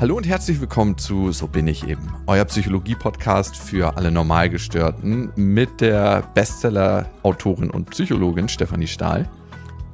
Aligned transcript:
Hallo 0.00 0.16
und 0.16 0.26
herzlich 0.26 0.60
willkommen 0.60 0.98
zu 0.98 1.30
So 1.30 1.46
bin 1.46 1.68
ich 1.68 1.86
eben, 1.86 2.12
euer 2.26 2.44
Psychologie-Podcast 2.44 3.56
für 3.56 3.96
alle 3.96 4.10
Normalgestörten 4.10 5.32
mit 5.36 5.80
der 5.80 6.22
Bestseller-Autorin 6.34 7.70
und 7.70 7.90
Psychologin 7.90 8.48
Stefanie 8.48 8.88
Stahl. 8.88 9.30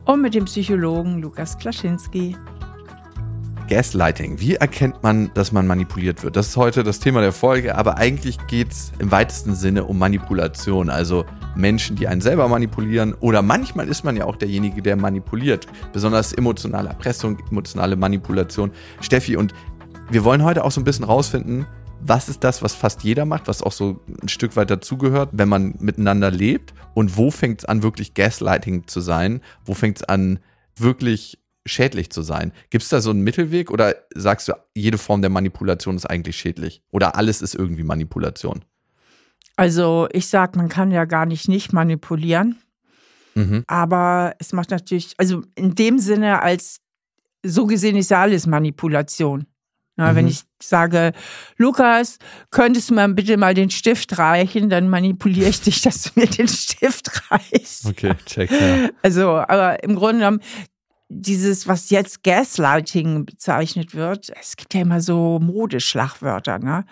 Und 0.06 0.22
mit 0.22 0.34
dem 0.34 0.46
Psychologen 0.46 1.20
Lukas 1.20 1.58
Klaschinski. 1.58 2.34
Gaslighting. 3.68 4.40
Wie 4.40 4.56
erkennt 4.56 5.02
man, 5.02 5.30
dass 5.34 5.52
man 5.52 5.66
manipuliert 5.66 6.24
wird? 6.24 6.34
Das 6.34 6.48
ist 6.48 6.56
heute 6.56 6.82
das 6.82 6.98
Thema 6.98 7.20
der 7.20 7.32
Folge, 7.32 7.76
aber 7.76 7.98
eigentlich 7.98 8.38
geht 8.48 8.72
es 8.72 8.92
im 8.98 9.12
weitesten 9.12 9.54
Sinne 9.54 9.84
um 9.84 9.98
Manipulation. 9.98 10.90
Also 10.90 11.24
Menschen, 11.54 11.94
die 11.94 12.08
einen 12.08 12.20
selber 12.20 12.48
manipulieren 12.48 13.14
oder 13.20 13.42
manchmal 13.42 13.88
ist 13.88 14.04
man 14.04 14.16
ja 14.16 14.24
auch 14.24 14.36
derjenige, 14.36 14.82
der 14.82 14.96
manipuliert. 14.96 15.66
Besonders 15.92 16.32
emotionale 16.32 16.88
Erpressung, 16.88 17.38
emotionale 17.50 17.94
Manipulation. 17.94 18.72
Steffi, 19.00 19.36
und 19.36 19.54
wir 20.10 20.24
wollen 20.24 20.42
heute 20.44 20.64
auch 20.64 20.72
so 20.72 20.80
ein 20.80 20.84
bisschen 20.84 21.04
rausfinden, 21.04 21.66
was 22.00 22.28
ist 22.28 22.42
das, 22.42 22.62
was 22.62 22.74
fast 22.74 23.02
jeder 23.02 23.24
macht, 23.24 23.46
was 23.46 23.62
auch 23.62 23.72
so 23.72 24.00
ein 24.22 24.28
Stück 24.28 24.56
weit 24.56 24.70
dazugehört, 24.70 25.30
wenn 25.32 25.48
man 25.48 25.74
miteinander 25.78 26.30
lebt 26.30 26.74
und 26.94 27.16
wo 27.16 27.30
fängt 27.30 27.60
es 27.60 27.64
an, 27.66 27.82
wirklich 27.82 28.14
Gaslighting 28.14 28.86
zu 28.86 29.00
sein? 29.00 29.40
Wo 29.64 29.74
fängt 29.74 29.98
es 29.98 30.02
an, 30.04 30.40
wirklich 30.76 31.38
schädlich 31.66 32.10
zu 32.10 32.22
sein? 32.22 32.52
Gibt 32.70 32.82
es 32.82 32.88
da 32.88 33.00
so 33.00 33.10
einen 33.10 33.22
Mittelweg 33.22 33.70
oder 33.70 33.94
sagst 34.14 34.48
du, 34.48 34.54
jede 34.74 34.98
Form 34.98 35.20
der 35.20 35.30
Manipulation 35.30 35.96
ist 35.96 36.06
eigentlich 36.06 36.36
schädlich? 36.36 36.82
Oder 36.90 37.16
alles 37.16 37.42
ist 37.42 37.54
irgendwie 37.54 37.84
Manipulation? 37.84 38.64
Also 39.56 40.08
ich 40.12 40.26
sage, 40.26 40.56
man 40.56 40.70
kann 40.70 40.90
ja 40.90 41.04
gar 41.04 41.26
nicht 41.26 41.48
nicht 41.48 41.72
manipulieren. 41.72 42.58
Mhm. 43.34 43.62
Aber 43.66 44.34
es 44.38 44.52
macht 44.52 44.70
natürlich, 44.70 45.14
also 45.18 45.42
in 45.54 45.74
dem 45.74 45.98
Sinne, 45.98 46.40
als 46.42 46.80
so 47.44 47.66
gesehen 47.66 47.96
ist 47.96 48.10
ja 48.10 48.22
alles 48.22 48.46
Manipulation. 48.46 49.46
Na, 50.00 50.12
mhm. 50.12 50.16
Wenn 50.16 50.28
ich 50.28 50.40
sage, 50.62 51.12
Lukas, 51.58 52.18
könntest 52.50 52.88
du 52.88 52.94
mir 52.94 53.06
bitte 53.10 53.36
mal 53.36 53.52
den 53.52 53.68
Stift 53.68 54.16
reichen, 54.16 54.70
dann 54.70 54.88
manipuliere 54.88 55.50
ich 55.50 55.60
dich, 55.60 55.82
dass 55.82 56.04
du 56.04 56.10
mir 56.14 56.26
den 56.26 56.48
Stift 56.48 57.30
reichst. 57.30 57.84
Okay, 57.84 58.14
check. 58.24 58.50
Ja. 58.50 58.88
Also, 59.02 59.28
aber 59.36 59.84
im 59.84 59.94
Grunde 59.94 60.20
genommen, 60.20 60.40
dieses, 61.10 61.68
was 61.68 61.90
jetzt 61.90 62.22
Gaslighting 62.22 63.26
bezeichnet 63.26 63.94
wird, 63.94 64.32
es 64.40 64.56
gibt 64.56 64.72
ja 64.72 64.80
immer 64.80 65.02
so 65.02 65.38
Modeschlagwörter, 65.38 66.60
ne? 66.60 66.86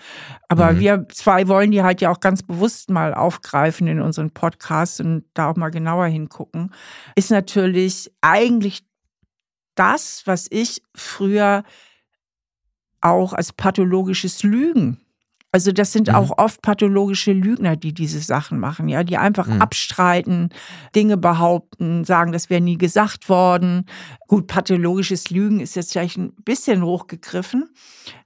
Aber 0.49 0.73
mhm. 0.73 0.81
wir 0.81 1.07
zwei 1.09 1.49
wollen 1.49 1.71
die 1.71 1.83
halt 1.83 2.03
ja 2.03 2.11
auch 2.11 2.21
ganz 2.21 2.43
bewusst 2.43 2.91
mal 2.91 3.15
aufgreifen 3.15 3.87
in 3.87 4.03
unseren 4.03 4.33
Podcasts 4.33 5.01
und 5.01 5.25
da 5.33 5.49
auch 5.49 5.57
mal 5.57 5.71
genauer 5.71 6.07
hingucken, 6.07 6.75
ist 7.15 7.31
natürlich 7.31 8.11
eigentlich 8.21 8.85
das, 9.77 10.23
was 10.27 10.47
ich 10.51 10.83
früher 10.95 11.63
auch 13.01 13.33
als 13.33 13.53
pathologisches 13.53 14.43
Lügen. 14.43 14.99
Also 15.51 15.73
das 15.73 15.93
sind 15.93 16.09
mhm. 16.09 16.15
auch 16.15 16.37
oft 16.37 16.61
pathologische 16.61 17.33
Lügner, 17.33 17.75
die 17.77 17.95
diese 17.95 18.21
Sachen 18.21 18.61
machen, 18.61 18.89
ja, 18.89 19.03
die 19.03 19.17
einfach 19.17 19.47
mhm. 19.47 19.63
abstreiten, 19.63 20.51
Dinge 20.95 21.17
behaupten, 21.17 22.05
sagen, 22.05 22.33
das 22.33 22.51
wäre 22.51 22.61
nie 22.61 22.77
gesagt 22.77 23.29
worden. 23.31 23.87
Gut, 24.27 24.47
pathologisches 24.47 25.31
Lügen 25.31 25.61
ist 25.61 25.75
jetzt 25.75 25.93
vielleicht 25.93 26.19
ein 26.19 26.35
bisschen 26.45 26.83
hochgegriffen, 26.83 27.71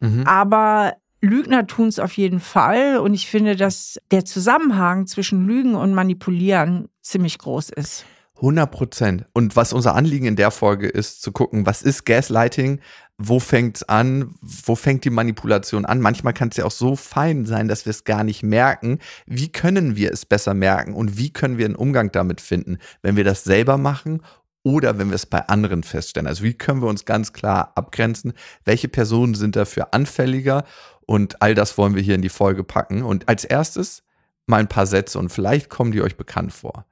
mhm. 0.00 0.24
aber 0.26 0.94
Lügner 1.20 1.68
tun 1.68 1.86
es 1.86 2.00
auf 2.00 2.16
jeden 2.16 2.40
Fall 2.40 2.98
und 2.98 3.14
ich 3.14 3.28
finde, 3.28 3.54
dass 3.54 4.00
der 4.10 4.24
Zusammenhang 4.24 5.06
zwischen 5.06 5.46
Lügen 5.46 5.76
und 5.76 5.94
Manipulieren 5.94 6.88
ziemlich 7.00 7.38
groß 7.38 7.70
ist. 7.70 8.04
100 8.42 8.70
Prozent. 8.70 9.24
Und 9.32 9.54
was 9.54 9.72
unser 9.72 9.94
Anliegen 9.94 10.26
in 10.26 10.36
der 10.36 10.50
Folge 10.50 10.88
ist, 10.88 11.22
zu 11.22 11.30
gucken, 11.30 11.64
was 11.64 11.80
ist 11.80 12.04
Gaslighting? 12.04 12.80
Wo 13.16 13.38
fängt 13.38 13.76
es 13.76 13.88
an? 13.88 14.34
Wo 14.42 14.74
fängt 14.74 15.04
die 15.04 15.10
Manipulation 15.10 15.86
an? 15.86 16.00
Manchmal 16.00 16.32
kann 16.32 16.48
es 16.48 16.56
ja 16.56 16.64
auch 16.64 16.72
so 16.72 16.96
fein 16.96 17.46
sein, 17.46 17.68
dass 17.68 17.86
wir 17.86 17.90
es 17.90 18.02
gar 18.02 18.24
nicht 18.24 18.42
merken. 18.42 18.98
Wie 19.26 19.50
können 19.50 19.94
wir 19.94 20.12
es 20.12 20.26
besser 20.26 20.54
merken? 20.54 20.94
Und 20.94 21.16
wie 21.16 21.32
können 21.32 21.56
wir 21.56 21.66
einen 21.66 21.76
Umgang 21.76 22.10
damit 22.10 22.40
finden, 22.40 22.78
wenn 23.00 23.16
wir 23.16 23.22
das 23.24 23.44
selber 23.44 23.78
machen 23.78 24.22
oder 24.64 24.98
wenn 24.98 25.08
wir 25.08 25.14
es 25.14 25.26
bei 25.26 25.46
anderen 25.46 25.84
feststellen? 25.84 26.26
Also 26.26 26.42
wie 26.42 26.54
können 26.54 26.82
wir 26.82 26.88
uns 26.88 27.04
ganz 27.04 27.32
klar 27.32 27.72
abgrenzen? 27.76 28.32
Welche 28.64 28.88
Personen 28.88 29.34
sind 29.34 29.54
dafür 29.54 29.94
anfälliger? 29.94 30.64
Und 31.06 31.40
all 31.42 31.54
das 31.54 31.78
wollen 31.78 31.94
wir 31.94 32.02
hier 32.02 32.16
in 32.16 32.22
die 32.22 32.28
Folge 32.28 32.64
packen. 32.64 33.02
Und 33.02 33.28
als 33.28 33.44
erstes 33.44 34.02
mal 34.46 34.58
ein 34.58 34.68
paar 34.68 34.86
Sätze 34.86 35.20
und 35.20 35.28
vielleicht 35.28 35.68
kommen 35.68 35.92
die 35.92 36.02
euch 36.02 36.16
bekannt 36.16 36.52
vor. 36.52 36.86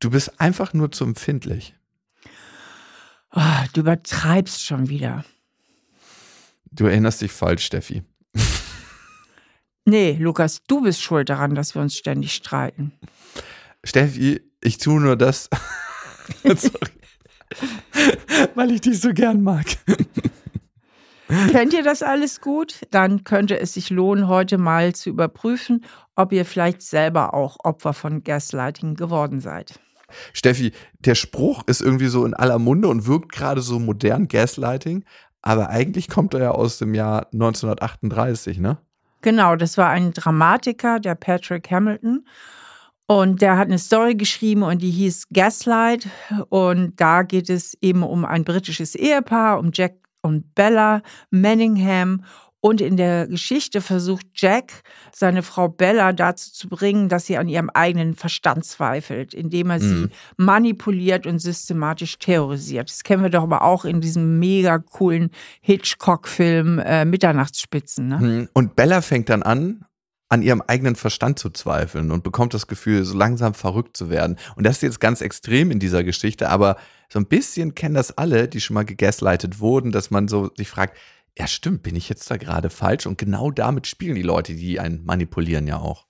Du 0.00 0.10
bist 0.10 0.40
einfach 0.40 0.74
nur 0.74 0.92
zu 0.92 1.04
empfindlich. 1.04 1.74
Oh, 3.32 3.40
du 3.72 3.80
übertreibst 3.80 4.64
schon 4.64 4.88
wieder. 4.88 5.24
Du 6.70 6.86
erinnerst 6.86 7.20
dich 7.20 7.32
falsch, 7.32 7.64
Steffi. 7.64 8.02
nee, 9.84 10.16
Lukas, 10.20 10.62
du 10.66 10.82
bist 10.82 11.02
schuld 11.02 11.28
daran, 11.28 11.54
dass 11.54 11.74
wir 11.74 11.82
uns 11.82 11.96
ständig 11.96 12.34
streiten. 12.34 12.92
Steffi, 13.82 14.40
ich 14.62 14.78
tue 14.78 15.00
nur 15.00 15.16
das, 15.16 15.50
weil 18.54 18.72
ich 18.72 18.80
dich 18.80 19.00
so 19.00 19.12
gern 19.12 19.42
mag. 19.42 19.66
Kennt 21.50 21.72
ihr 21.72 21.82
das 21.82 22.02
alles 22.02 22.40
gut? 22.40 22.82
Dann 22.90 23.24
könnte 23.24 23.58
es 23.58 23.74
sich 23.74 23.90
lohnen, 23.90 24.28
heute 24.28 24.58
mal 24.58 24.94
zu 24.94 25.10
überprüfen, 25.10 25.84
ob 26.16 26.32
ihr 26.32 26.44
vielleicht 26.44 26.82
selber 26.82 27.34
auch 27.34 27.56
Opfer 27.64 27.92
von 27.92 28.22
Gaslighting 28.22 28.94
geworden 28.94 29.40
seid. 29.40 29.80
Steffi, 30.32 30.72
der 31.00 31.14
Spruch 31.14 31.62
ist 31.66 31.80
irgendwie 31.80 32.06
so 32.06 32.24
in 32.24 32.34
aller 32.34 32.58
Munde 32.58 32.88
und 32.88 33.06
wirkt 33.06 33.32
gerade 33.32 33.60
so 33.60 33.78
modern, 33.78 34.28
Gaslighting, 34.28 35.04
aber 35.42 35.68
eigentlich 35.68 36.08
kommt 36.08 36.34
er 36.34 36.40
ja 36.40 36.50
aus 36.52 36.78
dem 36.78 36.94
Jahr 36.94 37.26
1938, 37.32 38.58
ne? 38.58 38.78
Genau, 39.20 39.56
das 39.56 39.78
war 39.78 39.88
ein 39.88 40.12
Dramatiker, 40.12 41.00
der 41.00 41.14
Patrick 41.14 41.70
Hamilton. 41.70 42.26
Und 43.06 43.42
der 43.42 43.58
hat 43.58 43.68
eine 43.68 43.78
Story 43.78 44.14
geschrieben 44.14 44.62
und 44.62 44.80
die 44.80 44.90
hieß 44.90 45.28
Gaslight. 45.32 46.08
Und 46.48 46.98
da 47.00 47.22
geht 47.22 47.50
es 47.50 47.76
eben 47.82 48.02
um 48.02 48.24
ein 48.24 48.44
britisches 48.44 48.94
Ehepaar, 48.94 49.58
um 49.58 49.70
Jack 49.72 49.96
und 50.22 50.54
Bella 50.54 51.02
Manningham. 51.30 52.24
Und 52.64 52.80
in 52.80 52.96
der 52.96 53.26
Geschichte 53.26 53.82
versucht 53.82 54.24
Jack, 54.32 54.72
seine 55.12 55.42
Frau 55.42 55.68
Bella 55.68 56.14
dazu 56.14 56.50
zu 56.50 56.70
bringen, 56.70 57.10
dass 57.10 57.26
sie 57.26 57.36
an 57.36 57.46
ihrem 57.46 57.68
eigenen 57.68 58.14
Verstand 58.14 58.64
zweifelt, 58.64 59.34
indem 59.34 59.68
er 59.68 59.80
mhm. 59.80 59.82
sie 59.82 60.08
manipuliert 60.38 61.26
und 61.26 61.40
systematisch 61.40 62.18
terrorisiert. 62.18 62.88
Das 62.88 63.02
kennen 63.02 63.22
wir 63.22 63.28
doch 63.28 63.42
aber 63.42 63.60
auch 63.60 63.84
in 63.84 64.00
diesem 64.00 64.38
mega 64.38 64.78
coolen 64.78 65.28
Hitchcock-Film 65.60 66.78
äh, 66.78 67.04
Mitternachtsspitzen. 67.04 68.08
Ne? 68.08 68.18
Mhm. 68.18 68.48
Und 68.54 68.76
Bella 68.76 69.02
fängt 69.02 69.28
dann 69.28 69.42
an, 69.42 69.84
an 70.30 70.40
ihrem 70.40 70.62
eigenen 70.66 70.96
Verstand 70.96 71.38
zu 71.38 71.50
zweifeln 71.50 72.10
und 72.10 72.24
bekommt 72.24 72.54
das 72.54 72.66
Gefühl, 72.66 73.04
so 73.04 73.14
langsam 73.14 73.52
verrückt 73.52 73.94
zu 73.94 74.08
werden. 74.08 74.36
Und 74.56 74.64
das 74.64 74.76
ist 74.76 74.82
jetzt 74.82 75.00
ganz 75.00 75.20
extrem 75.20 75.70
in 75.70 75.80
dieser 75.80 76.02
Geschichte, 76.02 76.48
aber 76.48 76.78
so 77.10 77.18
ein 77.18 77.26
bisschen 77.26 77.74
kennen 77.74 77.94
das 77.94 78.16
alle, 78.16 78.48
die 78.48 78.62
schon 78.62 78.72
mal 78.72 78.86
gegaslightet 78.86 79.60
wurden, 79.60 79.92
dass 79.92 80.10
man 80.10 80.28
so 80.28 80.50
sich 80.56 80.70
fragt, 80.70 80.96
ja, 81.36 81.46
stimmt, 81.46 81.82
bin 81.82 81.96
ich 81.96 82.08
jetzt 82.08 82.30
da 82.30 82.36
gerade 82.36 82.70
falsch? 82.70 83.06
Und 83.06 83.18
genau 83.18 83.50
damit 83.50 83.86
spielen 83.86 84.14
die 84.14 84.22
Leute, 84.22 84.54
die 84.54 84.78
einen 84.78 85.04
manipulieren, 85.04 85.66
ja 85.66 85.78
auch. 85.78 86.06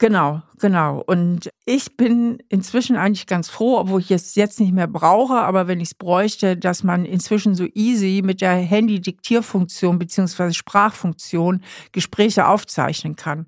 Genau, 0.00 0.42
genau. 0.60 1.02
Und 1.04 1.50
ich 1.64 1.96
bin 1.96 2.38
inzwischen 2.48 2.94
eigentlich 2.94 3.26
ganz 3.26 3.48
froh, 3.48 3.78
obwohl 3.78 4.00
ich 4.00 4.12
es 4.12 4.36
jetzt 4.36 4.60
nicht 4.60 4.72
mehr 4.72 4.86
brauche, 4.86 5.34
aber 5.34 5.66
wenn 5.66 5.80
ich 5.80 5.88
es 5.88 5.94
bräuchte, 5.94 6.56
dass 6.56 6.84
man 6.84 7.04
inzwischen 7.04 7.56
so 7.56 7.66
easy 7.74 8.22
mit 8.24 8.40
der 8.40 8.52
Handy-Diktierfunktion 8.52 9.98
bzw. 9.98 10.52
Sprachfunktion 10.52 11.62
Gespräche 11.90 12.46
aufzeichnen 12.46 13.16
kann. 13.16 13.46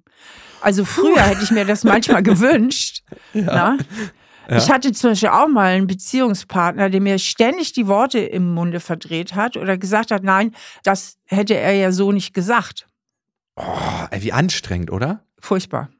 Also 0.60 0.84
früher 0.84 1.22
hätte 1.22 1.44
ich 1.44 1.52
mir 1.52 1.64
das 1.64 1.84
manchmal 1.84 2.22
gewünscht. 2.24 3.04
Ja. 3.32 3.78
Ja. 4.50 4.56
Ich 4.56 4.68
hatte 4.68 4.90
zum 4.90 5.10
Beispiel 5.10 5.28
auch 5.28 5.46
mal 5.46 5.74
einen 5.74 5.86
Beziehungspartner, 5.86 6.90
der 6.90 7.00
mir 7.00 7.20
ständig 7.20 7.72
die 7.72 7.86
Worte 7.86 8.18
im 8.18 8.52
Munde 8.52 8.80
verdreht 8.80 9.36
hat 9.36 9.56
oder 9.56 9.78
gesagt 9.78 10.10
hat, 10.10 10.24
nein, 10.24 10.56
das 10.82 11.18
hätte 11.26 11.54
er 11.54 11.72
ja 11.72 11.92
so 11.92 12.10
nicht 12.10 12.34
gesagt. 12.34 12.88
Oh, 13.54 13.62
wie 14.18 14.32
anstrengend, 14.32 14.90
oder? 14.90 15.24
Furchtbar. 15.38 15.90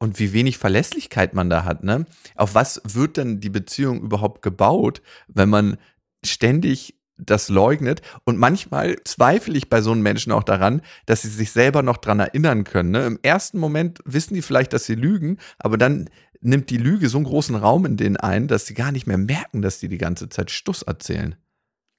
Und 0.00 0.18
wie 0.18 0.32
wenig 0.32 0.58
Verlässlichkeit 0.58 1.32
man 1.32 1.48
da 1.48 1.64
hat, 1.64 1.84
ne? 1.84 2.04
Auf 2.34 2.56
was 2.56 2.82
wird 2.84 3.16
denn 3.16 3.38
die 3.38 3.50
Beziehung 3.50 4.00
überhaupt 4.00 4.42
gebaut, 4.42 5.00
wenn 5.28 5.48
man 5.48 5.76
ständig 6.24 6.96
das 7.26 7.48
leugnet. 7.48 8.02
Und 8.24 8.38
manchmal 8.38 8.96
zweifle 9.04 9.56
ich 9.56 9.68
bei 9.68 9.82
so 9.82 9.92
einem 9.92 10.02
Menschen 10.02 10.32
auch 10.32 10.42
daran, 10.42 10.80
dass 11.06 11.22
sie 11.22 11.28
sich 11.28 11.52
selber 11.52 11.82
noch 11.82 11.98
dran 11.98 12.20
erinnern 12.20 12.64
können. 12.64 12.90
Ne? 12.90 13.06
Im 13.06 13.18
ersten 13.22 13.58
Moment 13.58 14.00
wissen 14.04 14.34
die 14.34 14.42
vielleicht, 14.42 14.72
dass 14.72 14.86
sie 14.86 14.94
lügen, 14.94 15.38
aber 15.58 15.78
dann 15.78 16.08
nimmt 16.40 16.70
die 16.70 16.78
Lüge 16.78 17.08
so 17.08 17.18
einen 17.18 17.26
großen 17.26 17.54
Raum 17.54 17.86
in 17.86 17.96
denen 17.96 18.16
ein, 18.16 18.48
dass 18.48 18.66
sie 18.66 18.74
gar 18.74 18.92
nicht 18.92 19.06
mehr 19.06 19.18
merken, 19.18 19.62
dass 19.62 19.78
die 19.78 19.88
die 19.88 19.98
ganze 19.98 20.28
Zeit 20.28 20.50
Stuss 20.50 20.82
erzählen. 20.82 21.36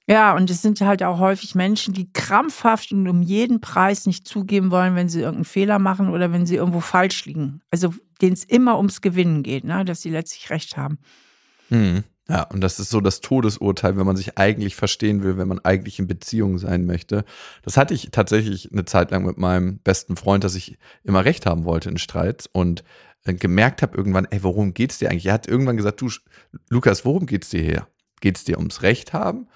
Ja, 0.08 0.34
und 0.34 0.50
es 0.50 0.62
sind 0.62 0.80
halt 0.80 1.02
auch 1.02 1.20
häufig 1.20 1.54
Menschen, 1.54 1.94
die 1.94 2.12
krampfhaft 2.12 2.90
und 2.92 3.06
um 3.08 3.22
jeden 3.22 3.60
Preis 3.60 4.06
nicht 4.06 4.26
zugeben 4.26 4.72
wollen, 4.72 4.96
wenn 4.96 5.08
sie 5.08 5.20
irgendeinen 5.20 5.44
Fehler 5.44 5.78
machen 5.78 6.08
oder 6.10 6.32
wenn 6.32 6.44
sie 6.44 6.56
irgendwo 6.56 6.80
falsch 6.80 7.24
liegen. 7.24 7.60
Also 7.70 7.94
denen 8.20 8.32
es 8.32 8.44
immer 8.44 8.78
ums 8.78 9.00
Gewinnen 9.00 9.42
geht, 9.42 9.64
ne? 9.64 9.84
dass 9.84 10.02
sie 10.02 10.10
letztlich 10.10 10.50
recht 10.50 10.76
haben. 10.76 10.98
Hm. 11.68 12.02
Ja, 12.28 12.44
und 12.44 12.60
das 12.60 12.78
ist 12.78 12.90
so 12.90 13.00
das 13.00 13.20
Todesurteil, 13.20 13.96
wenn 13.96 14.06
man 14.06 14.16
sich 14.16 14.38
eigentlich 14.38 14.76
verstehen 14.76 15.22
will, 15.22 15.36
wenn 15.38 15.48
man 15.48 15.58
eigentlich 15.60 15.98
in 15.98 16.06
Beziehung 16.06 16.56
sein 16.58 16.86
möchte. 16.86 17.24
Das 17.62 17.76
hatte 17.76 17.94
ich 17.94 18.10
tatsächlich 18.10 18.72
eine 18.72 18.84
Zeit 18.84 19.10
lang 19.10 19.24
mit 19.26 19.38
meinem 19.38 19.78
besten 19.78 20.16
Freund, 20.16 20.44
dass 20.44 20.54
ich 20.54 20.78
immer 21.04 21.24
recht 21.24 21.46
haben 21.46 21.64
wollte 21.64 21.90
in 21.90 21.98
Streits 21.98 22.46
und 22.46 22.84
gemerkt 23.24 23.82
habe 23.82 23.96
irgendwann, 23.96 24.26
ey, 24.30 24.42
worum 24.42 24.74
geht's 24.74 24.98
dir 24.98 25.10
eigentlich? 25.10 25.26
Er 25.26 25.34
hat 25.34 25.46
irgendwann 25.46 25.76
gesagt, 25.76 26.00
du, 26.00 26.10
Lukas, 26.68 27.04
worum 27.04 27.26
geht's 27.26 27.50
dir 27.50 27.62
hier? 27.62 27.86
Geht's 28.20 28.44
dir 28.44 28.58
ums 28.58 28.82
Recht 28.82 29.12
haben? 29.12 29.48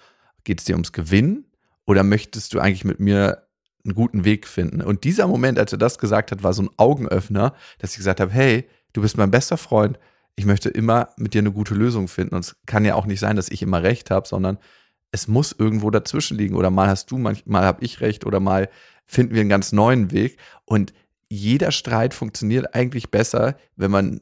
Geht's 0.44 0.64
dir 0.64 0.74
ums 0.74 0.92
Gewinnen? 0.92 1.46
Oder 1.86 2.02
möchtest 2.02 2.54
du 2.54 2.60
eigentlich 2.60 2.84
mit 2.84 3.00
mir 3.00 3.46
einen 3.84 3.94
guten 3.94 4.24
Weg 4.24 4.46
finden? 4.46 4.80
Und 4.82 5.04
dieser 5.04 5.26
Moment, 5.26 5.58
als 5.58 5.72
er 5.72 5.78
das 5.78 5.98
gesagt 5.98 6.30
hat, 6.30 6.42
war 6.42 6.52
so 6.52 6.62
ein 6.62 6.70
Augenöffner, 6.76 7.54
dass 7.78 7.92
ich 7.92 7.98
gesagt 7.98 8.20
habe, 8.20 8.32
hey, 8.32 8.68
du 8.92 9.02
bist 9.02 9.16
mein 9.16 9.30
bester 9.30 9.56
Freund, 9.56 9.98
ich 10.36 10.44
möchte 10.44 10.68
immer 10.68 11.08
mit 11.16 11.34
dir 11.34 11.40
eine 11.40 11.52
gute 11.52 11.74
Lösung 11.74 12.08
finden. 12.08 12.34
Und 12.34 12.44
es 12.44 12.56
kann 12.66 12.84
ja 12.84 12.94
auch 12.94 13.06
nicht 13.06 13.20
sein, 13.20 13.36
dass 13.36 13.48
ich 13.48 13.62
immer 13.62 13.82
recht 13.82 14.10
habe, 14.10 14.28
sondern 14.28 14.58
es 15.10 15.28
muss 15.28 15.52
irgendwo 15.52 15.90
dazwischen 15.90 16.36
liegen. 16.36 16.54
Oder 16.54 16.70
mal 16.70 16.88
hast 16.88 17.10
du, 17.10 17.18
mal 17.18 17.36
habe 17.46 17.84
ich 17.84 18.00
recht 18.00 18.26
oder 18.26 18.38
mal 18.38 18.68
finden 19.06 19.34
wir 19.34 19.40
einen 19.40 19.50
ganz 19.50 19.72
neuen 19.72 20.10
Weg. 20.10 20.38
Und 20.64 20.92
jeder 21.28 21.72
Streit 21.72 22.14
funktioniert 22.14 22.74
eigentlich 22.74 23.10
besser, 23.10 23.56
wenn 23.76 23.90
man 23.90 24.20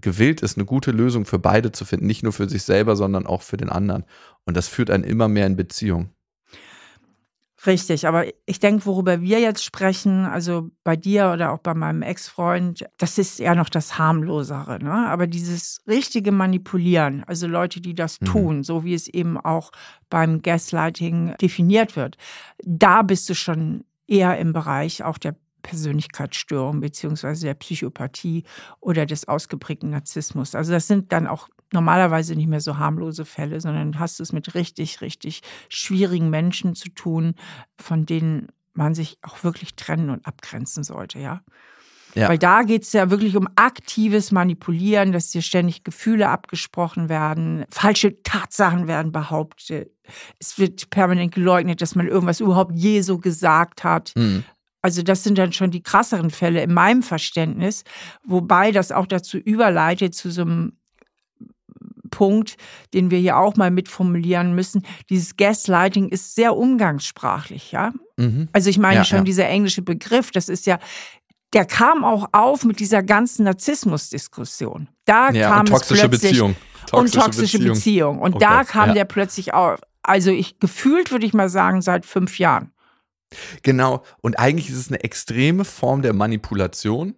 gewillt 0.00 0.42
ist, 0.42 0.56
eine 0.56 0.66
gute 0.66 0.90
Lösung 0.90 1.24
für 1.24 1.38
beide 1.38 1.72
zu 1.72 1.84
finden. 1.84 2.06
Nicht 2.06 2.22
nur 2.22 2.32
für 2.32 2.48
sich 2.48 2.64
selber, 2.64 2.96
sondern 2.96 3.26
auch 3.26 3.42
für 3.42 3.56
den 3.56 3.70
anderen. 3.70 4.04
Und 4.44 4.56
das 4.56 4.68
führt 4.68 4.90
einen 4.90 5.04
immer 5.04 5.28
mehr 5.28 5.46
in 5.46 5.56
Beziehung. 5.56 6.10
Richtig, 7.66 8.06
aber 8.06 8.26
ich 8.44 8.60
denke, 8.60 8.84
worüber 8.84 9.22
wir 9.22 9.40
jetzt 9.40 9.64
sprechen, 9.64 10.26
also 10.26 10.70
bei 10.82 10.96
dir 10.96 11.30
oder 11.32 11.50
auch 11.50 11.60
bei 11.60 11.72
meinem 11.72 12.02
Ex-Freund, 12.02 12.84
das 12.98 13.16
ist 13.16 13.38
ja 13.38 13.54
noch 13.54 13.70
das 13.70 13.96
harmlosere. 13.96 14.82
Ne? 14.82 14.92
Aber 14.92 15.26
dieses 15.26 15.80
richtige 15.86 16.30
Manipulieren, 16.30 17.24
also 17.24 17.46
Leute, 17.46 17.80
die 17.80 17.94
das 17.94 18.20
mhm. 18.20 18.26
tun, 18.26 18.62
so 18.64 18.84
wie 18.84 18.92
es 18.92 19.08
eben 19.08 19.38
auch 19.38 19.70
beim 20.10 20.42
Gaslighting 20.42 21.36
definiert 21.40 21.96
wird, 21.96 22.18
da 22.62 23.00
bist 23.00 23.30
du 23.30 23.34
schon 23.34 23.84
eher 24.06 24.38
im 24.38 24.52
Bereich 24.52 25.02
auch 25.02 25.16
der 25.16 25.34
Persönlichkeitsstörung 25.64 26.80
beziehungsweise 26.80 27.46
der 27.46 27.54
Psychopathie 27.54 28.44
oder 28.78 29.06
des 29.06 29.26
ausgeprägten 29.26 29.90
Narzissmus. 29.90 30.54
Also 30.54 30.70
das 30.70 30.86
sind 30.86 31.10
dann 31.10 31.26
auch 31.26 31.48
normalerweise 31.72 32.36
nicht 32.36 32.48
mehr 32.48 32.60
so 32.60 32.78
harmlose 32.78 33.24
Fälle, 33.24 33.60
sondern 33.60 33.98
hast 33.98 34.20
es 34.20 34.32
mit 34.32 34.54
richtig, 34.54 35.00
richtig 35.00 35.40
schwierigen 35.68 36.30
Menschen 36.30 36.76
zu 36.76 36.90
tun, 36.90 37.34
von 37.76 38.06
denen 38.06 38.48
man 38.74 38.94
sich 38.94 39.18
auch 39.22 39.42
wirklich 39.42 39.74
trennen 39.74 40.10
und 40.10 40.26
abgrenzen 40.26 40.84
sollte, 40.84 41.18
ja. 41.18 41.42
Ja. 42.14 42.28
Weil 42.28 42.38
da 42.38 42.62
geht 42.62 42.84
es 42.84 42.92
ja 42.92 43.10
wirklich 43.10 43.36
um 43.36 43.48
aktives 43.56 44.30
Manipulieren, 44.30 45.10
dass 45.10 45.30
dir 45.30 45.42
ständig 45.42 45.82
Gefühle 45.82 46.28
abgesprochen 46.28 47.08
werden, 47.08 47.64
falsche 47.70 48.22
Tatsachen 48.22 48.86
werden 48.86 49.10
behauptet. 49.10 49.90
Es 50.38 50.56
wird 50.58 50.90
permanent 50.90 51.34
geleugnet, 51.34 51.82
dass 51.82 51.96
man 51.96 52.06
irgendwas 52.06 52.38
überhaupt 52.38 52.72
je 52.76 53.00
so 53.00 53.18
gesagt 53.18 53.82
hat. 53.82 54.12
Mhm. 54.14 54.44
Also 54.84 55.00
das 55.00 55.24
sind 55.24 55.38
dann 55.38 55.54
schon 55.54 55.70
die 55.70 55.82
krasseren 55.82 56.28
Fälle 56.28 56.62
in 56.62 56.74
meinem 56.74 57.02
Verständnis, 57.02 57.84
wobei 58.22 58.70
das 58.70 58.92
auch 58.92 59.06
dazu 59.06 59.38
überleitet 59.38 60.14
zu 60.14 60.30
so 60.30 60.42
einem 60.42 60.72
Punkt, 62.10 62.56
den 62.92 63.10
wir 63.10 63.18
hier 63.18 63.38
auch 63.38 63.56
mal 63.56 63.70
mitformulieren 63.70 64.54
müssen. 64.54 64.84
Dieses 65.08 65.36
Gaslighting 65.36 66.10
ist 66.10 66.34
sehr 66.34 66.54
umgangssprachlich, 66.54 67.72
ja. 67.72 67.94
Mhm. 68.18 68.50
Also 68.52 68.68
ich 68.68 68.76
meine 68.76 68.96
ja, 68.96 69.04
schon 69.06 69.20
ja. 69.20 69.24
dieser 69.24 69.48
englische 69.48 69.80
Begriff, 69.80 70.30
das 70.32 70.50
ist 70.50 70.66
ja, 70.66 70.78
der 71.54 71.64
kam 71.64 72.04
auch 72.04 72.28
auf 72.32 72.66
mit 72.66 72.78
dieser 72.78 73.02
ganzen 73.02 73.44
Narzissmus-Diskussion. 73.44 74.88
Da 75.06 75.30
ja, 75.30 75.48
kam 75.48 75.60
und 75.60 75.68
toxische 75.68 76.02
es 76.02 76.08
plötzlich 76.10 76.30
Beziehung. 76.32 76.56
Toxische 76.88 76.96
und 76.98 77.24
toxische 77.24 77.58
Beziehung. 77.58 77.74
Beziehung. 77.74 78.18
Und 78.18 78.34
oh 78.34 78.38
da 78.38 78.58
Gott, 78.58 78.68
kam 78.68 78.92
der 78.92 79.06
plötzlich 79.06 79.54
auf. 79.54 79.80
Also 80.02 80.30
ich 80.30 80.58
gefühlt 80.58 81.10
würde 81.10 81.24
ich 81.24 81.32
mal 81.32 81.48
sagen 81.48 81.80
seit 81.80 82.04
fünf 82.04 82.38
Jahren. 82.38 82.73
Genau. 83.62 84.02
Und 84.20 84.38
eigentlich 84.38 84.70
ist 84.70 84.76
es 84.76 84.88
eine 84.88 85.02
extreme 85.02 85.64
Form 85.64 86.02
der 86.02 86.12
Manipulation. 86.12 87.14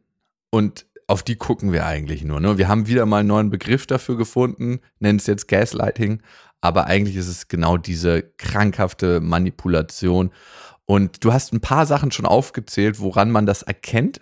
Und 0.51 0.87
auf 1.07 1.23
die 1.23 1.37
gucken 1.37 1.73
wir 1.73 1.87
eigentlich 1.87 2.25
nur. 2.25 2.41
Ne? 2.41 2.59
Wir 2.59 2.69
haben 2.69 2.87
wieder 2.87 3.07
mal 3.07 3.19
einen 3.19 3.29
neuen 3.29 3.51
Begriff 3.51 3.87
dafür 3.87 4.17
gefunden, 4.17 4.81
nennen 4.99 5.19
es 5.19 5.27
jetzt 5.27 5.49
Gaslighting, 5.49 6.21
aber 6.61 6.87
eigentlich 6.87 7.17
ist 7.17 7.29
es 7.29 7.49
genau 7.49 7.77
diese 7.77 8.23
krankhafte 8.23 9.21
Manipulation. 9.21 10.33
Und 10.85 11.25
du 11.25 11.33
hast 11.33 11.53
ein 11.53 11.61
paar 11.61 11.87
Sachen 11.87 12.11
schon 12.11 12.27
aufgezählt, 12.27 13.01
woran 13.01 13.31
man 13.31 13.47
das 13.47 13.63
erkennt. 13.63 14.21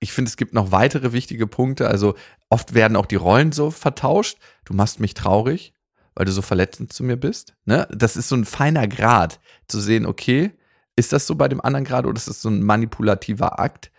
Ich 0.00 0.12
finde, 0.12 0.28
es 0.28 0.36
gibt 0.36 0.54
noch 0.54 0.72
weitere 0.72 1.12
wichtige 1.12 1.46
Punkte. 1.46 1.88
Also 1.88 2.14
oft 2.50 2.74
werden 2.74 2.96
auch 2.96 3.06
die 3.06 3.16
Rollen 3.16 3.52
so 3.52 3.70
vertauscht. 3.70 4.38
Du 4.64 4.74
machst 4.74 5.00
mich 5.00 5.14
traurig, 5.14 5.72
weil 6.14 6.26
du 6.26 6.32
so 6.32 6.42
verletzend 6.42 6.92
zu 6.92 7.04
mir 7.04 7.16
bist. 7.16 7.54
Ne? 7.64 7.86
Das 7.90 8.16
ist 8.16 8.28
so 8.28 8.36
ein 8.36 8.44
feiner 8.44 8.88
Grad, 8.88 9.40
zu 9.68 9.80
sehen, 9.80 10.06
okay, 10.06 10.52
ist 10.96 11.12
das 11.12 11.26
so 11.26 11.34
bei 11.34 11.48
dem 11.48 11.60
anderen 11.60 11.84
gerade 11.84 12.08
oder 12.08 12.16
ist 12.16 12.28
das 12.28 12.42
so 12.42 12.48
ein 12.48 12.62
manipulativer 12.62 13.58
Akt? 13.58 13.90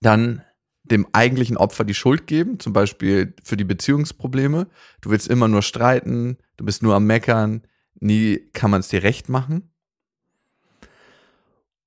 Dann 0.00 0.42
dem 0.82 1.06
eigentlichen 1.12 1.56
Opfer 1.56 1.84
die 1.84 1.94
Schuld 1.94 2.26
geben, 2.26 2.58
zum 2.58 2.72
Beispiel 2.72 3.34
für 3.44 3.56
die 3.56 3.64
Beziehungsprobleme. 3.64 4.66
Du 5.00 5.10
willst 5.10 5.28
immer 5.28 5.46
nur 5.46 5.62
streiten, 5.62 6.38
du 6.56 6.64
bist 6.64 6.82
nur 6.82 6.94
am 6.94 7.06
Meckern, 7.06 7.62
nie 8.00 8.38
kann 8.52 8.70
man 8.70 8.80
es 8.80 8.88
dir 8.88 9.02
recht 9.02 9.28
machen. 9.28 9.72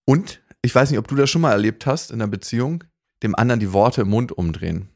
Und 0.05 0.41
ich 0.61 0.73
weiß 0.73 0.89
nicht, 0.89 0.99
ob 0.99 1.07
du 1.07 1.15
das 1.15 1.29
schon 1.29 1.41
mal 1.41 1.51
erlebt 1.51 1.85
hast 1.85 2.11
in 2.11 2.21
einer 2.21 2.29
Beziehung, 2.29 2.83
dem 3.23 3.35
anderen 3.35 3.59
die 3.59 3.73
Worte 3.73 4.01
im 4.01 4.09
Mund 4.09 4.31
umdrehen. 4.31 4.89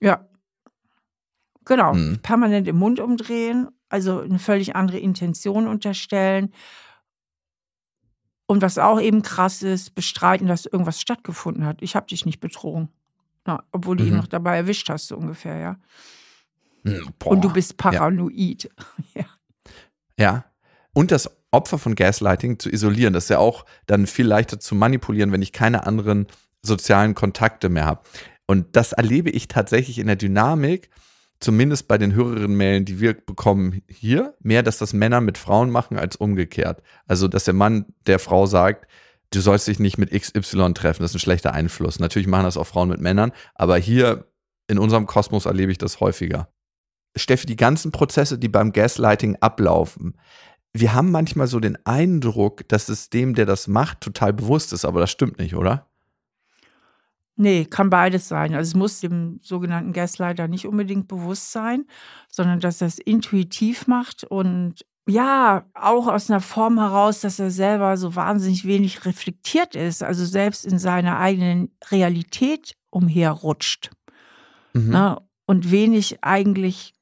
Ja. 0.00 0.28
Genau. 1.64 1.94
Hm. 1.94 2.18
Permanent 2.22 2.68
im 2.68 2.76
Mund 2.76 3.00
umdrehen, 3.00 3.68
also 3.88 4.20
eine 4.20 4.38
völlig 4.38 4.76
andere 4.76 4.98
Intention 4.98 5.66
unterstellen. 5.66 6.52
Und 8.46 8.62
was 8.62 8.78
auch 8.78 9.00
eben 9.00 9.22
krass 9.22 9.62
ist, 9.62 9.94
bestreiten, 9.94 10.46
dass 10.46 10.66
irgendwas 10.66 11.00
stattgefunden 11.00 11.66
hat. 11.66 11.82
Ich 11.82 11.96
habe 11.96 12.06
dich 12.06 12.26
nicht 12.26 12.40
betrogen. 12.40 12.88
Na, 13.44 13.62
obwohl 13.72 13.96
du 13.96 14.04
mhm. 14.04 14.10
ihn 14.10 14.16
noch 14.16 14.28
dabei 14.28 14.56
erwischt 14.56 14.88
hast, 14.88 15.08
so 15.08 15.16
ungefähr, 15.16 15.56
ja. 15.56 15.76
Hm, 16.84 17.08
boah. 17.18 17.32
Und 17.32 17.42
du 17.42 17.52
bist 17.52 17.76
paranoid. 17.76 18.70
Ja. 19.14 19.24
ja. 20.18 20.44
Und 20.92 21.10
das 21.10 21.30
Opfer 21.50 21.78
von 21.78 21.94
Gaslighting 21.94 22.58
zu 22.58 22.70
isolieren, 22.70 23.12
das 23.12 23.24
ist 23.24 23.30
ja 23.30 23.38
auch 23.38 23.64
dann 23.86 24.06
viel 24.06 24.26
leichter 24.26 24.60
zu 24.60 24.74
manipulieren, 24.74 25.32
wenn 25.32 25.42
ich 25.42 25.52
keine 25.52 25.86
anderen 25.86 26.26
sozialen 26.62 27.14
Kontakte 27.14 27.68
mehr 27.68 27.84
habe. 27.84 28.02
Und 28.46 28.76
das 28.76 28.92
erlebe 28.92 29.30
ich 29.30 29.48
tatsächlich 29.48 29.98
in 29.98 30.06
der 30.06 30.16
Dynamik, 30.16 30.90
zumindest 31.40 31.88
bei 31.88 31.98
den 31.98 32.14
höheren 32.14 32.56
Mailen, 32.56 32.84
die 32.84 33.00
wir 33.00 33.14
bekommen 33.14 33.82
hier, 33.88 34.34
mehr, 34.40 34.62
dass 34.62 34.78
das 34.78 34.92
Männer 34.92 35.20
mit 35.20 35.38
Frauen 35.38 35.70
machen 35.70 35.98
als 35.98 36.16
umgekehrt. 36.16 36.82
Also, 37.06 37.28
dass 37.28 37.44
der 37.44 37.54
Mann 37.54 37.86
der 38.06 38.18
Frau 38.18 38.46
sagt, 38.46 38.86
du 39.30 39.40
sollst 39.40 39.68
dich 39.68 39.78
nicht 39.78 39.98
mit 39.98 40.10
XY 40.10 40.74
treffen, 40.74 41.02
das 41.02 41.10
ist 41.10 41.16
ein 41.16 41.20
schlechter 41.20 41.52
Einfluss. 41.52 41.98
Natürlich 41.98 42.28
machen 42.28 42.44
das 42.44 42.56
auch 42.56 42.66
Frauen 42.66 42.88
mit 42.88 43.00
Männern, 43.00 43.32
aber 43.54 43.76
hier 43.76 44.26
in 44.68 44.78
unserem 44.78 45.06
Kosmos 45.06 45.46
erlebe 45.46 45.72
ich 45.72 45.78
das 45.78 46.00
häufiger. 46.00 46.48
Steffi, 47.16 47.46
die 47.46 47.56
ganzen 47.56 47.92
Prozesse, 47.92 48.38
die 48.38 48.48
beim 48.48 48.72
Gaslighting 48.72 49.36
ablaufen, 49.40 50.16
wir 50.72 50.92
haben 50.92 51.10
manchmal 51.10 51.46
so 51.46 51.58
den 51.58 51.78
Eindruck, 51.86 52.68
dass 52.68 52.88
es 52.88 53.08
dem, 53.08 53.34
der 53.34 53.46
das 53.46 53.66
macht, 53.66 54.00
total 54.02 54.32
bewusst 54.32 54.72
ist, 54.72 54.84
aber 54.84 55.00
das 55.00 55.10
stimmt 55.10 55.38
nicht, 55.38 55.54
oder? 55.54 55.85
Nee, 57.36 57.66
kann 57.66 57.90
beides 57.90 58.28
sein. 58.28 58.54
Also 58.54 58.70
es 58.70 58.74
muss 58.74 59.00
dem 59.00 59.38
sogenannten 59.42 59.92
Gaslighter 59.92 60.48
nicht 60.48 60.66
unbedingt 60.66 61.06
bewusst 61.06 61.52
sein, 61.52 61.84
sondern 62.28 62.60
dass 62.60 62.80
er 62.80 62.88
es 62.88 62.98
intuitiv 62.98 63.86
macht 63.86 64.24
und 64.24 64.86
ja, 65.08 65.64
auch 65.74 66.08
aus 66.08 66.30
einer 66.30 66.40
Form 66.40 66.78
heraus, 66.78 67.20
dass 67.20 67.38
er 67.38 67.50
selber 67.50 67.96
so 67.96 68.16
wahnsinnig 68.16 68.64
wenig 68.64 69.04
reflektiert 69.04 69.76
ist, 69.76 70.02
also 70.02 70.24
selbst 70.24 70.66
in 70.66 70.78
seiner 70.80 71.18
eigenen 71.18 71.70
Realität 71.90 72.74
umherrutscht. 72.90 73.90
Mhm. 74.72 74.90
Ne? 74.90 75.18
Und 75.46 75.70
wenig 75.70 76.24
eigentlich 76.24 76.95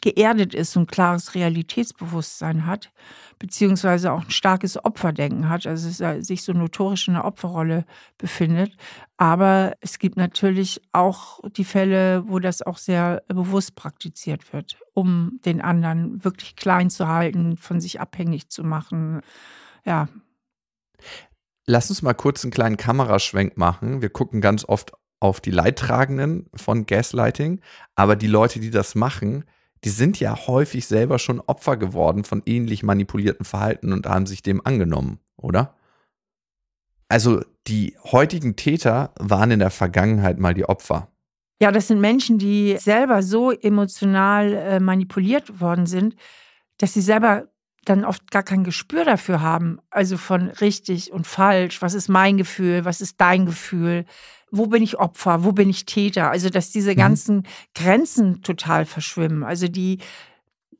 geerdet 0.00 0.54
ist 0.54 0.76
und 0.76 0.90
klares 0.90 1.34
Realitätsbewusstsein 1.34 2.66
hat, 2.66 2.92
beziehungsweise 3.38 4.12
auch 4.12 4.24
ein 4.24 4.30
starkes 4.30 4.82
Opferdenken 4.84 5.48
hat, 5.48 5.66
also 5.66 6.20
sich 6.20 6.42
so 6.42 6.52
notorisch 6.52 7.08
in 7.08 7.14
einer 7.14 7.24
Opferrolle 7.24 7.84
befindet. 8.18 8.76
Aber 9.16 9.74
es 9.80 9.98
gibt 9.98 10.16
natürlich 10.16 10.80
auch 10.92 11.40
die 11.56 11.64
Fälle, 11.64 12.28
wo 12.28 12.38
das 12.38 12.62
auch 12.62 12.78
sehr 12.78 13.22
bewusst 13.28 13.74
praktiziert 13.76 14.52
wird, 14.52 14.78
um 14.92 15.40
den 15.44 15.60
anderen 15.60 16.24
wirklich 16.24 16.56
klein 16.56 16.90
zu 16.90 17.08
halten, 17.08 17.56
von 17.56 17.80
sich 17.80 18.00
abhängig 18.00 18.48
zu 18.48 18.64
machen. 18.64 19.20
Ja. 19.84 20.08
Lass 21.66 21.90
uns 21.90 22.02
mal 22.02 22.14
kurz 22.14 22.44
einen 22.44 22.52
kleinen 22.52 22.76
Kameraschwenk 22.76 23.56
machen. 23.56 24.02
Wir 24.02 24.10
gucken 24.10 24.40
ganz 24.40 24.64
oft 24.64 24.92
auf 25.20 25.40
die 25.40 25.50
Leidtragenden 25.50 26.50
von 26.54 26.84
Gaslighting, 26.84 27.62
aber 27.94 28.14
die 28.14 28.26
Leute, 28.26 28.60
die 28.60 28.70
das 28.70 28.94
machen, 28.94 29.44
die 29.84 29.90
sind 29.90 30.18
ja 30.18 30.46
häufig 30.46 30.86
selber 30.86 31.18
schon 31.18 31.40
Opfer 31.40 31.76
geworden 31.76 32.24
von 32.24 32.42
ähnlich 32.46 32.82
manipulierten 32.82 33.44
Verhalten 33.44 33.92
und 33.92 34.06
haben 34.06 34.26
sich 34.26 34.42
dem 34.42 34.64
angenommen, 34.64 35.20
oder? 35.36 35.74
Also 37.08 37.42
die 37.66 37.96
heutigen 38.02 38.56
Täter 38.56 39.12
waren 39.18 39.50
in 39.50 39.58
der 39.58 39.70
Vergangenheit 39.70 40.38
mal 40.38 40.54
die 40.54 40.64
Opfer. 40.64 41.08
Ja, 41.60 41.70
das 41.70 41.88
sind 41.88 42.00
Menschen, 42.00 42.38
die 42.38 42.76
selber 42.78 43.22
so 43.22 43.52
emotional 43.52 44.52
äh, 44.54 44.80
manipuliert 44.80 45.60
worden 45.60 45.86
sind, 45.86 46.16
dass 46.78 46.94
sie 46.94 47.00
selber 47.00 47.48
dann 47.84 48.04
oft 48.04 48.30
gar 48.30 48.42
kein 48.42 48.64
Gespür 48.64 49.04
dafür 49.04 49.42
haben. 49.42 49.78
Also 49.90 50.16
von 50.16 50.48
richtig 50.48 51.12
und 51.12 51.26
falsch. 51.26 51.82
Was 51.82 51.94
ist 51.94 52.08
mein 52.08 52.38
Gefühl? 52.38 52.84
Was 52.84 53.00
ist 53.00 53.20
dein 53.20 53.46
Gefühl? 53.46 54.06
Wo 54.56 54.66
bin 54.66 54.82
ich 54.82 54.98
Opfer? 54.98 55.44
Wo 55.44 55.52
bin 55.52 55.68
ich 55.70 55.86
Täter? 55.86 56.30
Also, 56.30 56.50
dass 56.50 56.70
diese 56.70 56.92
mhm. 56.92 56.96
ganzen 56.96 57.42
Grenzen 57.74 58.42
total 58.42 58.84
verschwimmen. 58.84 59.42
Also, 59.42 59.68
die 59.68 59.98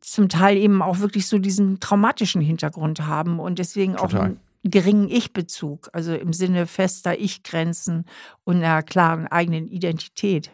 zum 0.01 0.29
Teil 0.29 0.57
eben 0.57 0.83
auch 0.83 0.99
wirklich 0.99 1.27
so 1.27 1.39
diesen 1.39 1.81
traumatischen 1.81 2.43
Hintergrund 2.43 3.07
haben 3.07 3.41
und 3.41 3.59
deswegen 3.59 3.97
total. 3.97 4.21
auch 4.21 4.25
einen 4.25 4.41
geringen 4.65 5.09
Ich-Bezug. 5.09 5.89
Also 5.93 6.15
im 6.15 6.33
Sinne 6.33 6.67
fester 6.67 7.19
Ich-Grenzen 7.19 8.05
und 8.45 8.57
einer 8.57 8.83
klaren 8.83 9.27
eigenen 9.27 9.67
Identität. 9.67 10.51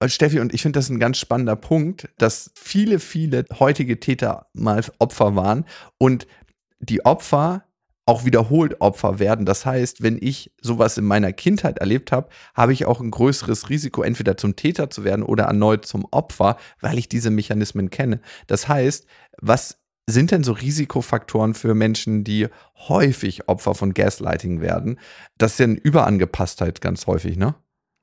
Äh, 0.00 0.08
Steffi, 0.08 0.40
und 0.40 0.54
ich 0.54 0.62
finde 0.62 0.78
das 0.78 0.88
ein 0.88 0.98
ganz 0.98 1.18
spannender 1.18 1.56
Punkt, 1.56 2.08
dass 2.18 2.50
viele, 2.54 2.98
viele 3.00 3.44
heutige 3.58 4.00
Täter 4.00 4.46
mal 4.52 4.82
Opfer 4.98 5.36
waren 5.36 5.64
und 5.98 6.26
die 6.80 7.04
Opfer 7.04 7.64
auch 8.08 8.24
wiederholt 8.24 8.80
Opfer 8.80 9.18
werden. 9.18 9.44
Das 9.44 9.66
heißt, 9.66 10.02
wenn 10.02 10.16
ich 10.18 10.50
sowas 10.62 10.96
in 10.96 11.04
meiner 11.04 11.34
Kindheit 11.34 11.76
erlebt 11.76 12.10
habe, 12.10 12.30
habe 12.54 12.72
ich 12.72 12.86
auch 12.86 13.00
ein 13.00 13.10
größeres 13.10 13.68
Risiko, 13.68 14.02
entweder 14.02 14.38
zum 14.38 14.56
Täter 14.56 14.88
zu 14.88 15.04
werden 15.04 15.22
oder 15.22 15.44
erneut 15.44 15.84
zum 15.84 16.06
Opfer, 16.10 16.56
weil 16.80 16.96
ich 16.96 17.10
diese 17.10 17.30
Mechanismen 17.30 17.90
kenne. 17.90 18.20
Das 18.46 18.66
heißt, 18.66 19.06
was 19.42 19.78
sind 20.06 20.30
denn 20.30 20.42
so 20.42 20.52
Risikofaktoren 20.52 21.52
für 21.52 21.74
Menschen, 21.74 22.24
die 22.24 22.48
häufig 22.88 23.46
Opfer 23.46 23.74
von 23.74 23.92
Gaslighting 23.92 24.62
werden? 24.62 24.98
Das 25.36 25.52
ist 25.52 25.58
ja 25.58 25.64
eine 25.64 25.74
Überangepasstheit 25.74 26.80
ganz 26.80 27.06
häufig, 27.06 27.36
ne? 27.36 27.56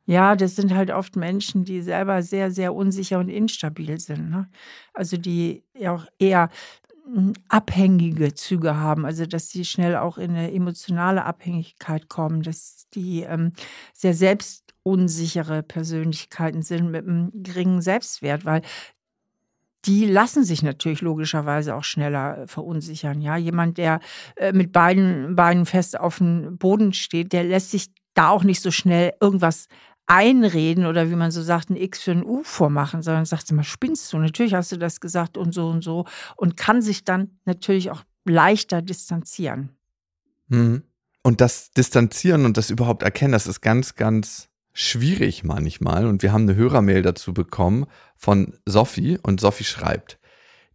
Ja, 0.08 0.36
das 0.36 0.56
sind 0.56 0.76
halt 0.76 0.92
oft 0.92 1.16
Menschen, 1.16 1.66
die 1.66 1.82
selber 1.82 2.22
sehr, 2.22 2.52
sehr 2.52 2.76
unsicher 2.76 3.18
und 3.18 3.30
instabil 3.30 4.00
sind. 4.00 4.30
Ne? 4.30 4.48
Also 4.94 5.18
die 5.18 5.64
auch 5.88 6.06
eher 6.20 6.50
abhängige 7.50 8.34
Züge 8.34 8.78
haben, 8.78 9.06
also 9.06 9.26
dass 9.26 9.50
sie 9.50 9.66
schnell 9.66 9.96
auch 9.96 10.18
in 10.18 10.32
eine 10.32 10.52
emotionale 10.52 11.24
Abhängigkeit 11.24 12.10
kommen, 12.10 12.42
dass 12.42 12.88
die 12.94 13.22
ähm, 13.22 13.54
sehr 13.94 14.14
selbstunsichere 14.14 15.64
Persönlichkeiten 15.64 16.62
sind 16.62 16.90
mit 16.92 17.08
einem 17.08 17.32
geringen 17.34 17.82
Selbstwert, 17.82 18.46
weil 18.46 18.62
die 19.86 20.06
lassen 20.06 20.44
sich 20.44 20.64
natürlich 20.64 21.02
logischerweise 21.02 21.76
auch 21.76 21.84
schneller 21.84 22.48
verunsichern. 22.48 23.22
Ja, 23.22 23.38
jemand, 23.38 23.78
der 23.78 24.00
äh, 24.36 24.52
mit 24.52 24.72
beiden 24.72 25.36
Beinen 25.36 25.66
fest 25.66 26.00
auf 26.00 26.18
dem 26.18 26.58
Boden 26.58 26.92
steht, 26.94 27.34
der 27.34 27.44
lässt 27.44 27.72
sich 27.72 27.92
da 28.16 28.30
auch 28.30 28.44
nicht 28.44 28.62
so 28.62 28.72
schnell 28.72 29.14
irgendwas 29.22 29.68
einreden 30.08 30.86
oder 30.86 31.10
wie 31.10 31.16
man 31.16 31.32
so 31.32 31.42
sagt, 31.42 31.70
ein 31.70 31.78
X 31.78 32.04
für 32.04 32.12
ein 32.12 32.24
U 32.24 32.44
vormachen, 32.44 33.02
sondern 33.02 33.26
sagt 33.26 33.50
immer, 33.50 33.64
spinnst 33.64 34.12
du? 34.14 34.18
Natürlich 34.18 34.54
hast 34.54 34.72
du 34.72 34.78
das 34.78 35.00
gesagt 35.00 35.38
und 35.38 35.54
so 35.54 35.68
und 35.68 35.84
so 35.84 36.06
und 36.36 36.58
kann 36.58 36.82
sich 36.82 37.04
dann 37.04 37.40
natürlich 37.46 37.92
auch 37.92 38.04
leichter 38.24 38.82
distanzieren. 38.82 39.70
Mhm. 40.48 40.84
Und 41.24 41.42
das 41.42 41.72
Distanzieren 41.72 42.46
und 42.46 42.58
das 42.58 42.70
überhaupt 42.70 43.02
erkennen, 43.02 43.32
das 43.32 43.48
ist 43.48 43.62
ganz, 43.62 43.96
ganz 43.96 44.50
schwierig 44.74 45.44
manchmal. 45.44 46.06
Und 46.06 46.22
wir 46.22 46.32
haben 46.32 46.44
eine 46.44 46.56
Hörermail 46.56 47.02
dazu 47.02 47.34
bekommen 47.34 47.88
von 48.16 48.54
Sophie 48.66 49.18
und 49.24 49.40
Sophie 49.40 49.64
schreibt, 49.64 50.20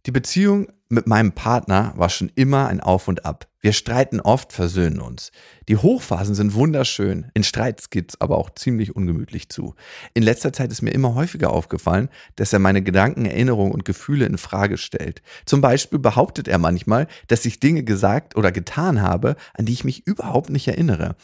die 0.05 0.11
Beziehung 0.11 0.67
mit 0.91 1.07
meinem 1.07 1.31
Partner 1.31 1.93
war 1.95 2.09
schon 2.09 2.31
immer 2.35 2.67
ein 2.67 2.81
Auf 2.81 3.07
und 3.07 3.25
Ab. 3.25 3.47
Wir 3.61 3.73
streiten 3.73 4.19
oft, 4.19 4.53
versöhnen 4.53 4.99
uns. 4.99 5.31
Die 5.69 5.77
Hochphasen 5.77 6.33
sind 6.33 6.55
wunderschön, 6.55 7.29
in 7.35 7.43
Streits 7.43 7.91
geht's 7.91 8.19
aber 8.19 8.37
auch 8.37 8.49
ziemlich 8.55 8.95
ungemütlich 8.95 9.49
zu. 9.49 9.75
In 10.15 10.23
letzter 10.23 10.51
Zeit 10.51 10.71
ist 10.71 10.81
mir 10.81 10.89
immer 10.91 11.13
häufiger 11.13 11.51
aufgefallen, 11.51 12.09
dass 12.35 12.53
er 12.53 12.59
meine 12.59 12.81
Gedanken, 12.81 13.25
Erinnerungen 13.25 13.71
und 13.71 13.85
Gefühle 13.85 14.25
in 14.25 14.39
Frage 14.39 14.77
stellt. 14.77 15.21
Zum 15.45 15.61
Beispiel 15.61 15.99
behauptet 15.99 16.47
er 16.47 16.57
manchmal, 16.57 17.07
dass 17.27 17.45
ich 17.45 17.59
Dinge 17.59 17.83
gesagt 17.83 18.35
oder 18.35 18.51
getan 18.51 19.01
habe, 19.01 19.35
an 19.53 19.65
die 19.65 19.73
ich 19.73 19.83
mich 19.83 20.07
überhaupt 20.07 20.49
nicht 20.49 20.67
erinnere. 20.67 21.15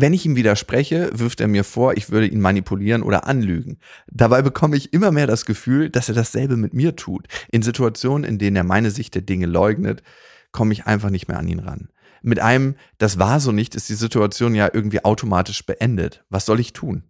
Wenn 0.00 0.12
ich 0.12 0.24
ihm 0.24 0.36
widerspreche, 0.36 1.10
wirft 1.12 1.40
er 1.40 1.48
mir 1.48 1.64
vor, 1.64 1.96
ich 1.96 2.08
würde 2.10 2.28
ihn 2.28 2.40
manipulieren 2.40 3.02
oder 3.02 3.26
anlügen. 3.26 3.78
Dabei 4.06 4.42
bekomme 4.42 4.76
ich 4.76 4.92
immer 4.92 5.10
mehr 5.10 5.26
das 5.26 5.44
Gefühl, 5.44 5.90
dass 5.90 6.08
er 6.08 6.14
dasselbe 6.14 6.56
mit 6.56 6.72
mir 6.72 6.94
tut. 6.94 7.26
In 7.50 7.62
Situationen, 7.62 8.22
in 8.22 8.38
denen 8.38 8.54
er 8.54 8.62
meine 8.62 8.92
Sicht 8.92 9.16
der 9.16 9.22
Dinge 9.22 9.46
leugnet, 9.46 10.04
komme 10.52 10.72
ich 10.72 10.86
einfach 10.86 11.10
nicht 11.10 11.26
mehr 11.26 11.36
an 11.36 11.48
ihn 11.48 11.58
ran. 11.58 11.88
Mit 12.22 12.38
einem, 12.38 12.76
das 12.98 13.18
war 13.18 13.40
so 13.40 13.50
nicht, 13.50 13.74
ist 13.74 13.88
die 13.88 13.94
Situation 13.94 14.54
ja 14.54 14.70
irgendwie 14.72 15.04
automatisch 15.04 15.66
beendet. 15.66 16.24
Was 16.30 16.46
soll 16.46 16.60
ich 16.60 16.72
tun? 16.72 17.02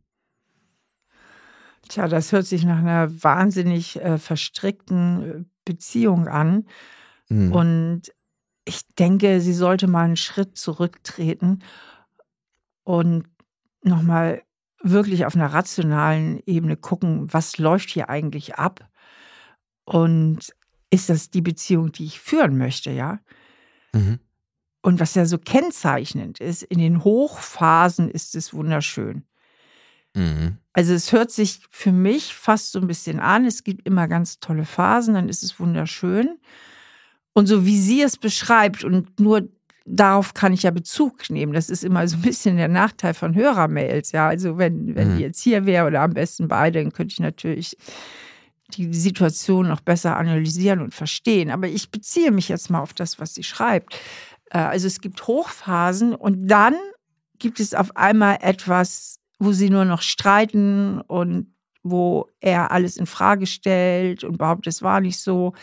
Tja, 1.90 2.09
das 2.09 2.33
hört 2.33 2.47
sich 2.47 2.64
nach 2.64 2.78
einer 2.78 3.23
wahnsinnig 3.23 4.00
äh, 4.00 4.16
verstrickten 4.16 5.23
äh, 5.23 5.45
Beziehung 5.66 6.26
an. 6.26 6.64
Mhm. 7.28 7.52
Und 7.52 8.02
ich 8.64 8.80
denke, 8.99 9.42
sie 9.42 9.52
sollte 9.52 9.88
mal 9.88 10.04
einen 10.04 10.16
Schritt 10.16 10.57
zurücktreten 10.57 11.59
und 12.88 13.25
nochmal 13.83 14.42
wirklich 14.83 15.26
auf 15.26 15.35
einer 15.35 15.52
rationalen 15.52 16.40
Ebene 16.47 16.75
gucken, 16.75 17.30
was 17.30 17.59
läuft 17.59 17.90
hier 17.90 18.09
eigentlich 18.09 18.54
ab 18.54 18.88
und 19.85 20.54
ist 20.88 21.11
das 21.11 21.28
die 21.28 21.42
Beziehung, 21.42 21.92
die 21.92 22.07
ich 22.07 22.18
führen 22.18 22.57
möchte, 22.57 22.90
ja? 22.90 23.21
Mhm. 23.92 24.21
Und 24.80 25.00
was 25.00 25.14
ja 25.14 25.26
so 25.26 25.37
kennzeichnend 25.37 26.40
ist, 26.40 26.62
in 26.62 26.78
den 26.78 27.04
Hochphasen 27.04 28.11
ist 28.11 28.35
es 28.35 28.54
wunderschön. 28.54 29.26
Mhm. 30.14 30.57
Also 30.73 30.95
es 30.95 31.12
hört 31.12 31.30
sich 31.30 31.61
für 31.68 31.92
mich 31.92 32.33
fast 32.33 32.73
so 32.73 32.80
ein 32.80 32.87
bisschen 32.87 33.21
an, 33.21 33.45
es 33.45 33.64
gibt 33.64 33.87
immer 33.87 34.09
ganz 34.09 34.40
tolle 34.40 34.64
Phasen, 34.64 35.12
dann 35.12 35.28
ist 35.28 35.42
es 35.42 35.61
wunderschön. 35.61 36.38
Und 37.35 37.49
so 37.49 37.66
wie 37.66 37.78
sie 37.78 38.00
es 38.00 38.16
beschreibt 38.16 38.83
und 38.83 39.21
nur 39.21 39.47
darauf 39.88 40.35
kann 40.35 40.52
ich 40.52 40.62
ja 40.62 40.71
Bezug 40.71 41.30
nehmen. 41.30 41.52
Das 41.52 41.71
ist 41.71 41.85
immer 41.85 42.07
so 42.07 42.16
ein 42.16 42.23
bisschen 42.23 42.57
der 42.57 42.68
Nachteil 42.68 43.14
von 43.14 43.35
Hörermails. 43.35 44.12
Ja, 44.12 44.28
also 44.28 44.59
wenn, 44.59 44.95
wenn 44.95 45.12
mhm. 45.12 45.16
die 45.16 45.23
jetzt 45.23 45.40
hier 45.40 45.66
wäre 45.66 45.87
oder 45.87 46.02
am 46.02 46.14
besten 46.14 46.49
beide, 46.49 46.83
dann 46.83 46.92
könnte 46.92 47.12
ich 47.12 47.21
natürlich 47.21 47.76
die 48.75 48.92
Situation 48.92 49.68
noch 49.68 49.80
besser 49.80 50.16
analysieren 50.16 50.80
und 50.80 50.95
verstehen. 50.95 51.50
Aber 51.50 51.68
ich 51.68 51.90
beziehe 51.90 52.30
mich 52.30 52.49
jetzt 52.49 52.71
mal 52.71 52.80
auf 52.80 52.92
das, 52.92 53.18
was 53.18 53.35
sie 53.35 53.42
schreibt. 53.42 53.95
Äh, 54.50 54.59
also 54.59 54.87
es 54.87 55.00
gibt 55.00 55.26
Hochphasen 55.26 56.14
und 56.14 56.49
dann 56.49 56.75
gibt 57.38 57.61
es 57.61 57.75
auf 57.75 57.97
einmal 57.97 58.38
etwas, 58.42 59.21
wo 59.38 59.52
sie 59.52 59.71
nur 59.71 59.85
noch 59.85 60.02
streiten 60.02 61.00
und 61.00 61.54
wo 61.83 62.28
er 62.40 62.73
alles 62.73 62.97
in 62.97 63.07
Frage 63.07 63.47
stellt 63.47 64.25
und 64.25 64.37
behauptet, 64.37 64.75
es 64.75 64.83
war 64.83 65.00
nicht 65.00 65.18
so. 65.18 65.54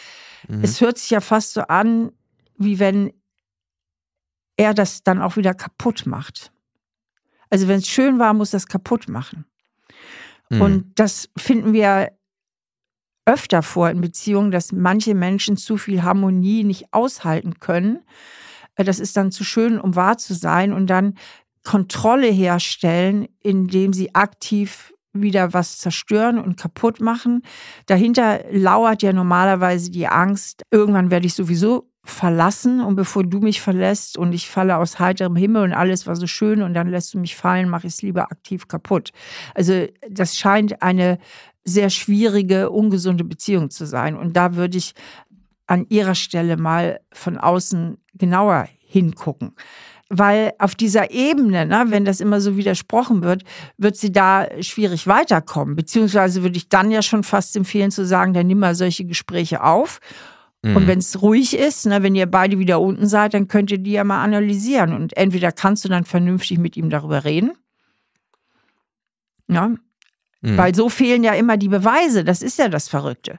Mhm. 0.47 0.63
Es 0.63 0.81
hört 0.81 0.97
sich 0.97 1.09
ja 1.09 1.21
fast 1.21 1.53
so 1.53 1.61
an, 1.61 2.11
wie 2.57 2.79
wenn 2.79 3.11
er 4.57 4.73
das 4.73 5.03
dann 5.03 5.21
auch 5.21 5.37
wieder 5.37 5.53
kaputt 5.53 6.05
macht. 6.05 6.51
Also 7.49 7.67
wenn 7.67 7.79
es 7.79 7.87
schön 7.87 8.19
war, 8.19 8.33
muss 8.33 8.51
das 8.51 8.67
kaputt 8.67 9.07
machen. 9.07 9.45
Mhm. 10.49 10.61
Und 10.61 10.99
das 10.99 11.29
finden 11.37 11.73
wir 11.73 12.11
öfter 13.25 13.63
vor 13.63 13.89
in 13.89 14.01
Beziehungen, 14.01 14.51
dass 14.51 14.71
manche 14.71 15.15
Menschen 15.15 15.57
zu 15.57 15.77
viel 15.77 16.03
Harmonie 16.03 16.63
nicht 16.63 16.93
aushalten 16.93 17.59
können. 17.59 18.03
Äh, 18.75 18.83
das 18.83 18.99
ist 18.99 19.17
dann 19.17 19.31
zu 19.31 19.43
schön, 19.43 19.79
um 19.79 19.95
wahr 19.95 20.17
zu 20.17 20.33
sein 20.33 20.73
und 20.73 20.87
dann 20.87 21.15
Kontrolle 21.63 22.27
herstellen, 22.27 23.27
indem 23.41 23.91
sie 23.91 24.13
aktiv 24.13 24.93
wieder 25.13 25.53
was 25.53 25.79
zerstören 25.79 26.37
und 26.37 26.57
kaputt 26.57 26.99
machen. 26.99 27.41
Dahinter 27.87 28.41
lauert 28.51 29.01
ja 29.01 29.13
normalerweise 29.13 29.89
die 29.89 30.07
Angst, 30.07 30.63
irgendwann 30.71 31.09
werde 31.09 31.25
ich 31.25 31.33
sowieso 31.33 31.89
verlassen 32.05 32.81
und 32.81 32.95
bevor 32.95 33.23
du 33.23 33.39
mich 33.39 33.61
verlässt 33.61 34.17
und 34.17 34.31
ich 34.33 34.47
falle 34.47 34.77
aus 34.77 34.99
heiterem 34.99 35.35
Himmel 35.35 35.63
und 35.63 35.73
alles 35.73 36.05
war 36.07 36.15
so 36.15 36.27
schön 36.27 36.61
und 36.61 36.73
dann 36.73 36.87
lässt 36.87 37.13
du 37.13 37.19
mich 37.19 37.35
fallen, 37.35 37.67
mache 37.67 37.87
ich 37.87 37.93
es 37.93 38.01
lieber 38.01 38.31
aktiv 38.31 38.67
kaputt. 38.67 39.11
Also 39.55 39.87
das 40.09 40.37
scheint 40.37 40.81
eine 40.81 41.17
sehr 41.63 41.89
schwierige, 41.89 42.69
ungesunde 42.69 43.23
Beziehung 43.23 43.71
zu 43.71 43.85
sein 43.85 44.15
und 44.15 44.37
da 44.37 44.55
würde 44.55 44.77
ich 44.77 44.93
an 45.67 45.87
ihrer 45.89 46.15
Stelle 46.15 46.57
mal 46.57 46.99
von 47.11 47.37
außen 47.37 47.97
genauer 48.13 48.67
hingucken. 48.79 49.55
Weil 50.09 50.53
auf 50.59 50.75
dieser 50.75 51.09
Ebene, 51.09 51.65
ne, 51.65 51.85
wenn 51.87 52.05
das 52.05 52.19
immer 52.19 52.39
so 52.39 52.55
widersprochen 52.55 53.23
wird, 53.23 53.43
wird 53.77 53.97
sie 53.97 54.11
da 54.11 54.47
schwierig 54.61 55.07
weiterkommen. 55.07 55.75
Beziehungsweise 55.75 56.43
würde 56.43 56.57
ich 56.57 56.69
dann 56.69 56.91
ja 56.91 57.01
schon 57.01 57.23
fast 57.23 57.55
empfehlen 57.55 57.89
zu 57.89 58.05
sagen, 58.05 58.33
dann 58.33 58.45
nimm 58.45 58.59
mal 58.59 58.75
solche 58.75 59.05
Gespräche 59.05 59.63
auf 59.63 59.99
und 60.73 60.83
mhm. 60.83 60.87
wenn 60.87 60.99
es 60.99 61.21
ruhig 61.21 61.55
ist, 61.55 61.85
ne, 61.85 62.01
wenn 62.01 62.15
ihr 62.15 62.25
beide 62.25 62.57
wieder 62.57 62.81
unten 62.81 63.07
seid, 63.07 63.35
dann 63.35 63.47
könnt 63.47 63.69
ihr 63.69 63.77
die 63.77 63.91
ja 63.91 64.03
mal 64.03 64.23
analysieren. 64.23 64.93
Und 64.93 65.15
entweder 65.15 65.51
kannst 65.51 65.85
du 65.85 65.89
dann 65.89 66.05
vernünftig 66.05 66.57
mit 66.57 66.75
ihm 66.75 66.89
darüber 66.89 67.23
reden. 67.23 67.51
Ja. 69.47 69.67
Mhm. 70.41 70.57
Weil 70.57 70.73
so 70.73 70.89
fehlen 70.89 71.23
ja 71.23 71.33
immer 71.33 71.57
die 71.57 71.67
Beweise. 71.67 72.23
Das 72.23 72.41
ist 72.41 72.57
ja 72.57 72.67
das 72.67 72.89
Verrückte. 72.89 73.37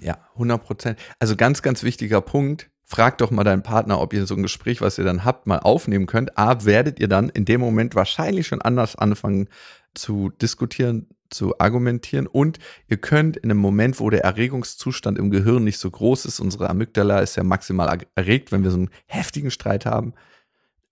Ja, 0.00 0.18
100 0.32 0.64
Prozent. 0.64 0.98
Also 1.20 1.36
ganz, 1.36 1.62
ganz 1.62 1.84
wichtiger 1.84 2.20
Punkt. 2.20 2.70
Frag 2.82 3.18
doch 3.18 3.30
mal 3.30 3.44
deinen 3.44 3.62
Partner, 3.62 4.00
ob 4.00 4.12
ihr 4.12 4.26
so 4.26 4.34
ein 4.34 4.42
Gespräch, 4.42 4.80
was 4.80 4.98
ihr 4.98 5.04
dann 5.04 5.24
habt, 5.24 5.46
mal 5.46 5.60
aufnehmen 5.60 6.06
könnt. 6.06 6.36
A, 6.36 6.64
werdet 6.64 6.98
ihr 6.98 7.08
dann 7.08 7.28
in 7.28 7.44
dem 7.44 7.60
Moment 7.60 7.94
wahrscheinlich 7.94 8.48
schon 8.48 8.62
anders 8.62 8.96
anfangen 8.96 9.48
zu 9.94 10.30
diskutieren, 10.42 11.06
zu 11.30 11.58
argumentieren 11.58 12.26
und 12.26 12.58
ihr 12.88 12.96
könnt 12.96 13.36
in 13.36 13.50
einem 13.50 13.60
Moment, 13.60 14.00
wo 14.00 14.10
der 14.10 14.24
Erregungszustand 14.24 15.18
im 15.18 15.30
Gehirn 15.30 15.64
nicht 15.64 15.78
so 15.78 15.90
groß 15.90 16.26
ist, 16.26 16.40
unsere 16.40 16.70
Amygdala 16.70 17.20
ist 17.20 17.36
ja 17.36 17.42
maximal 17.42 17.98
erregt, 18.14 18.52
wenn 18.52 18.62
wir 18.62 18.70
so 18.70 18.78
einen 18.78 18.90
heftigen 19.06 19.50
Streit 19.50 19.86
haben, 19.86 20.14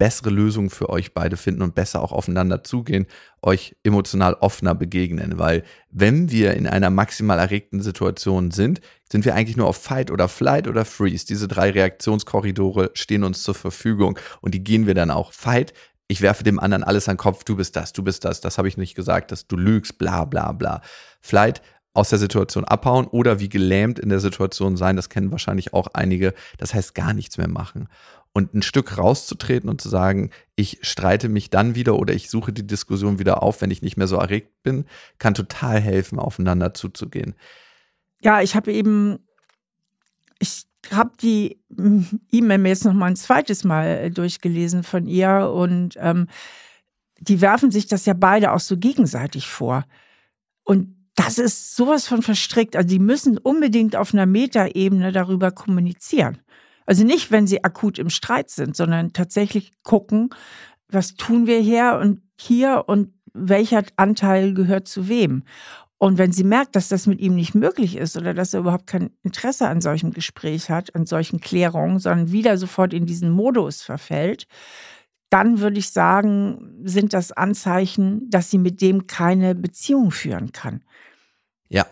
bessere 0.03 0.31
Lösungen 0.31 0.69
für 0.69 0.91
euch 0.91 1.15
beide 1.15 1.37
finden 1.37 1.63
und 1.63 1.77
besser 1.77 2.03
auch 2.03 2.11
aufeinander 2.11 2.65
zugehen, 2.65 3.07
euch 3.41 3.77
emotional 3.85 4.35
offener 4.35 4.75
begegnen. 4.75 5.39
Weil 5.39 5.63
wenn 5.91 6.29
wir 6.29 6.55
in 6.55 6.67
einer 6.67 6.91
maximal 6.91 7.39
erregten 7.39 7.81
Situation 7.83 8.51
sind, 8.51 8.81
sind 9.13 9.25
wir 9.25 9.37
eigentlich 9.37 9.57
nur 9.57 9.69
auf 9.69 9.77
Fight 9.77 10.11
oder 10.11 10.27
Flight 10.27 10.67
oder 10.67 10.85
Freeze. 10.85 11.27
Diese 11.27 11.47
drei 11.47 11.71
Reaktionskorridore 11.71 12.91
stehen 12.95 13.23
uns 13.23 13.45
zur 13.45 13.55
Verfügung 13.55 14.19
und 14.41 14.55
die 14.55 14.65
gehen 14.65 14.89
wir 14.89 14.95
dann 14.95 15.13
auch. 15.13 15.33
Fight, 15.33 15.73
ich 16.13 16.21
werfe 16.21 16.45
dem 16.45 16.61
anderen 16.61 16.85
alles 16.85 17.09
an 17.09 17.15
den 17.15 17.21
Kopf, 17.21 17.43
du 17.43 17.57
bist 17.57 17.75
das, 17.75 17.93
du 17.93 18.03
bist 18.03 18.25
das, 18.25 18.41
das 18.43 18.59
habe 18.59 18.69
ich 18.69 18.77
nicht 18.77 18.95
gesagt, 18.95 19.33
dass 19.33 19.47
du 19.47 19.57
lügst, 19.57 19.99
bla 19.99 20.27
bla 20.27 20.53
bla. 20.53 20.83
Flight, 21.21 21.63
aus 21.95 22.11
der 22.11 22.19
Situation 22.19 22.65
abhauen 22.65 23.07
oder 23.07 23.39
wie 23.39 23.49
gelähmt 23.49 23.99
in 23.99 24.09
der 24.09 24.21
Situation 24.21 24.77
sein, 24.77 24.97
das 24.97 25.11
kennen 25.11 25.31
wahrscheinlich 25.31 25.75
auch 25.75 25.89
einige. 25.93 26.33
Das 26.57 26.73
heißt 26.73 26.95
gar 26.95 27.13
nichts 27.13 27.37
mehr 27.37 27.49
machen 27.49 27.89
und 28.33 28.55
ein 28.55 28.63
Stück 28.63 28.97
rauszutreten 28.97 29.69
und 29.69 29.81
zu 29.81 29.89
sagen, 29.89 30.31
ich 30.57 30.79
streite 30.83 31.29
mich 31.29 31.51
dann 31.51 31.75
wieder 31.75 31.97
oder 31.97 32.15
ich 32.15 32.31
suche 32.31 32.53
die 32.53 32.67
Diskussion 32.67 33.19
wieder 33.19 33.43
auf, 33.43 33.61
wenn 33.61 33.71
ich 33.71 33.83
nicht 33.83 33.97
mehr 33.97 34.07
so 34.07 34.17
erregt 34.17 34.63
bin, 34.63 34.87
kann 35.19 35.35
total 35.35 35.81
helfen, 35.81 36.19
aufeinander 36.19 36.73
zuzugehen. 36.73 37.35
Ja, 38.23 38.41
ich 38.41 38.55
habe 38.55 38.73
eben, 38.73 39.19
ich 40.39 40.65
habe 40.91 41.13
die 41.21 41.61
E-Mail 42.31 42.59
mir 42.59 42.71
jetzt 42.71 42.85
noch 42.85 42.93
mal 42.93 43.07
ein 43.07 43.17
zweites 43.17 43.65
Mal 43.65 43.87
äh, 43.87 44.11
durchgelesen 44.11 44.83
von 44.83 45.07
ihr 45.07 45.51
und 45.55 45.97
ähm, 45.99 46.27
die 47.21 47.41
werfen 47.41 47.71
sich 47.71 47.87
das 47.87 48.05
ja 48.05 48.15
beide 48.15 48.53
auch 48.53 48.61
so 48.61 48.77
gegenseitig 48.77 49.47
vor. 49.47 49.85
Und 50.65 50.97
das 51.15 51.39
ist 51.39 51.77
sowas 51.77 52.07
von 52.07 52.23
verstrickt. 52.23 52.75
Also 52.75 52.89
die 52.89 52.99
müssen 52.99 53.39
unbedingt 53.39 53.97
auf 53.97 54.13
einer 54.13 54.27
Metaebene 54.27 55.13
darüber 55.13 55.51
kommunizieren. 55.51 56.39
Also 56.85 57.05
nicht, 57.05 57.31
wenn 57.31 57.47
sie 57.47 57.63
akut 57.63 57.99
im 57.99 58.11
Streit 58.11 58.51
sind, 58.51 58.77
sondern 58.77 59.13
tatsächlich 59.13 59.73
gucken, 59.83 60.31
was 60.89 61.15
tun 61.15 61.47
wir 61.47 61.61
hier 61.61 61.99
und 62.01 62.23
hier 62.39 62.85
und 62.87 63.13
welcher 63.33 63.85
Anteil 63.97 64.53
gehört 64.53 64.89
zu 64.89 65.09
wem. 65.09 65.45
Und 66.03 66.19
wenn 66.19 66.33
sie 66.33 66.43
merkt, 66.43 66.75
dass 66.75 66.89
das 66.89 67.07
mit 67.07 67.21
ihm 67.21 67.37
nicht 67.37 67.55
möglich 67.55 67.97
ist 67.97 68.17
oder 68.17 68.35
dass 68.35 68.53
er 68.53 68.59
überhaupt 68.59 68.89
kein 68.89 69.11
Interesse 69.23 69.69
an 69.69 69.81
solchem 69.81 70.11
Gespräch 70.11 70.69
hat, 70.69 70.97
an 70.97 71.07
solchen 71.07 71.41
Klärungen, 71.41 72.01
sondern 72.01 72.33
wieder 72.33 72.59
sofort 72.59 72.93
in 72.93 73.07
diesen 73.07 73.31
Modus 73.31 73.83
verfällt, 73.83 74.49
dann 75.31 75.61
würde 75.61 75.79
ich 75.79 75.91
sagen, 75.91 76.81
sind 76.83 77.13
das 77.13 77.31
Anzeichen, 77.31 78.29
dass 78.31 78.51
sie 78.51 78.59
mit 78.59 78.81
dem 78.81 79.07
keine 79.07 79.55
Beziehung 79.55 80.11
führen 80.11 80.51
kann. 80.51 80.83
Ja, 81.69 81.87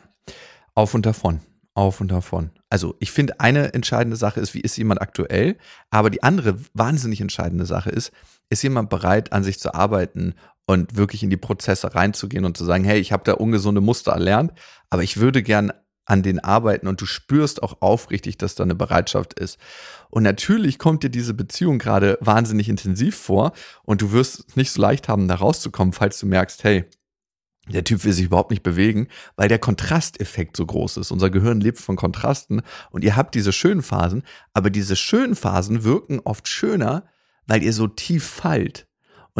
auf 0.74 0.92
und 0.92 1.06
davon 1.06 1.38
auf 1.74 2.00
und 2.00 2.10
davon. 2.10 2.50
Also 2.68 2.94
ich 3.00 3.10
finde, 3.10 3.40
eine 3.40 3.74
entscheidende 3.74 4.16
Sache 4.16 4.40
ist, 4.40 4.54
wie 4.54 4.60
ist 4.60 4.76
jemand 4.76 5.00
aktuell, 5.00 5.56
aber 5.90 6.10
die 6.10 6.22
andere 6.22 6.58
wahnsinnig 6.74 7.20
entscheidende 7.20 7.64
Sache 7.64 7.90
ist, 7.90 8.12
ist 8.50 8.62
jemand 8.62 8.90
bereit, 8.90 9.32
an 9.32 9.44
sich 9.44 9.58
zu 9.58 9.74
arbeiten 9.74 10.34
und 10.70 10.96
wirklich 10.96 11.24
in 11.24 11.30
die 11.30 11.36
Prozesse 11.36 11.96
reinzugehen 11.96 12.44
und 12.44 12.56
zu 12.56 12.64
sagen, 12.64 12.84
hey, 12.84 13.00
ich 13.00 13.10
habe 13.10 13.24
da 13.24 13.32
ungesunde 13.32 13.80
Muster 13.80 14.12
erlernt, 14.12 14.52
aber 14.88 15.02
ich 15.02 15.16
würde 15.16 15.42
gern 15.42 15.72
an 16.04 16.22
den 16.22 16.38
arbeiten 16.38 16.86
und 16.86 17.00
du 17.00 17.06
spürst 17.06 17.60
auch 17.60 17.82
aufrichtig, 17.82 18.38
dass 18.38 18.54
da 18.54 18.62
eine 18.62 18.76
Bereitschaft 18.76 19.34
ist. 19.34 19.58
Und 20.10 20.22
natürlich 20.22 20.78
kommt 20.78 21.02
dir 21.02 21.10
diese 21.10 21.34
Beziehung 21.34 21.80
gerade 21.80 22.18
wahnsinnig 22.20 22.68
intensiv 22.68 23.16
vor 23.16 23.50
und 23.82 24.00
du 24.00 24.12
wirst 24.12 24.44
es 24.48 24.56
nicht 24.56 24.70
so 24.70 24.80
leicht 24.80 25.08
haben, 25.08 25.26
da 25.26 25.34
rauszukommen, 25.34 25.92
falls 25.92 26.20
du 26.20 26.26
merkst, 26.26 26.62
hey, 26.62 26.84
der 27.68 27.82
Typ 27.82 28.04
will 28.04 28.12
sich 28.12 28.26
überhaupt 28.26 28.52
nicht 28.52 28.62
bewegen, 28.62 29.08
weil 29.34 29.48
der 29.48 29.58
Kontrasteffekt 29.58 30.56
so 30.56 30.66
groß 30.66 30.98
ist. 30.98 31.10
Unser 31.10 31.30
Gehirn 31.30 31.60
lebt 31.60 31.78
von 31.78 31.96
Kontrasten 31.96 32.62
und 32.92 33.02
ihr 33.02 33.16
habt 33.16 33.34
diese 33.34 33.52
schönen 33.52 33.82
Phasen, 33.82 34.22
aber 34.52 34.70
diese 34.70 34.94
schönen 34.94 35.34
Phasen 35.34 35.82
wirken 35.82 36.20
oft 36.20 36.46
schöner, 36.46 37.06
weil 37.48 37.64
ihr 37.64 37.72
so 37.72 37.88
tief 37.88 38.24
fallt. 38.24 38.86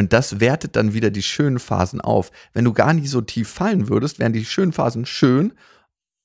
Und 0.00 0.14
das 0.14 0.40
wertet 0.40 0.76
dann 0.76 0.94
wieder 0.94 1.10
die 1.10 1.22
schönen 1.22 1.58
Phasen 1.58 2.00
auf. 2.00 2.32
Wenn 2.54 2.64
du 2.64 2.72
gar 2.72 2.94
nicht 2.94 3.10
so 3.10 3.20
tief 3.20 3.50
fallen 3.50 3.90
würdest, 3.90 4.18
wären 4.18 4.32
die 4.32 4.46
schönen 4.46 4.72
Phasen 4.72 5.04
schön, 5.04 5.52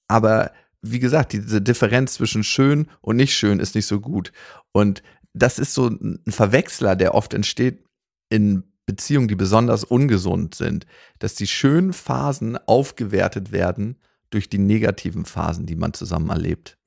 aber 0.07 0.53
wie 0.81 0.99
gesagt, 0.99 1.33
diese 1.33 1.61
Differenz 1.61 2.13
zwischen 2.13 2.45
schön 2.45 2.87
und 3.01 3.17
nicht 3.17 3.35
schön 3.35 3.59
ist 3.59 3.75
nicht 3.75 3.85
so 3.85 3.99
gut. 3.99 4.31
Und 4.71 5.03
das 5.33 5.59
ist 5.59 5.73
so 5.73 5.87
ein 5.87 6.21
Verwechsler, 6.25 6.95
der 6.95 7.15
oft 7.15 7.33
entsteht 7.33 7.83
in 8.29 8.63
Beziehungen, 8.85 9.27
die 9.27 9.35
besonders 9.35 9.83
ungesund 9.83 10.55
sind, 10.55 10.85
dass 11.19 11.35
die 11.35 11.47
schönen 11.47 11.91
Phasen 11.91 12.57
aufgewertet 12.57 13.51
werden 13.51 13.97
durch 14.29 14.47
die 14.47 14.57
negativen 14.57 15.25
Phasen, 15.25 15.65
die 15.65 15.75
man 15.75 15.93
zusammen 15.93 16.29
erlebt. 16.29 16.77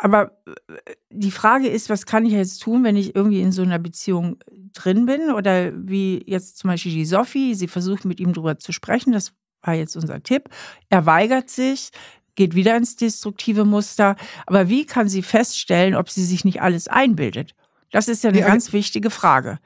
Aber 0.00 0.32
äh, 0.46 0.94
die 1.10 1.30
Frage 1.30 1.68
ist, 1.68 1.90
was 1.90 2.06
kann 2.06 2.24
ich 2.26 2.32
jetzt 2.32 2.62
tun, 2.62 2.84
wenn 2.84 2.96
ich 2.96 3.14
irgendwie 3.14 3.40
in 3.40 3.52
so 3.52 3.62
einer 3.62 3.78
Beziehung 3.78 4.38
drin 4.72 5.06
bin? 5.06 5.30
Oder 5.30 5.72
wie 5.74 6.22
jetzt 6.26 6.58
zum 6.58 6.68
Beispiel 6.68 6.92
die 6.92 7.06
Sophie, 7.06 7.54
sie 7.54 7.68
versucht 7.68 8.04
mit 8.04 8.20
ihm 8.20 8.32
darüber 8.32 8.58
zu 8.58 8.72
sprechen, 8.72 9.12
das 9.12 9.32
war 9.62 9.74
jetzt 9.74 9.96
unser 9.96 10.22
Tipp. 10.22 10.48
Er 10.88 11.06
weigert 11.06 11.50
sich, 11.50 11.90
geht 12.34 12.54
wieder 12.54 12.76
ins 12.76 12.96
destruktive 12.96 13.64
Muster. 13.64 14.16
Aber 14.46 14.68
wie 14.68 14.86
kann 14.86 15.08
sie 15.08 15.22
feststellen, 15.22 15.94
ob 15.94 16.10
sie 16.10 16.24
sich 16.24 16.44
nicht 16.44 16.62
alles 16.62 16.88
einbildet? 16.88 17.54
Das 17.90 18.08
ist 18.08 18.24
ja 18.24 18.30
eine 18.30 18.40
ja, 18.40 18.46
ganz 18.46 18.72
wichtige 18.72 19.10
Frage. 19.10 19.58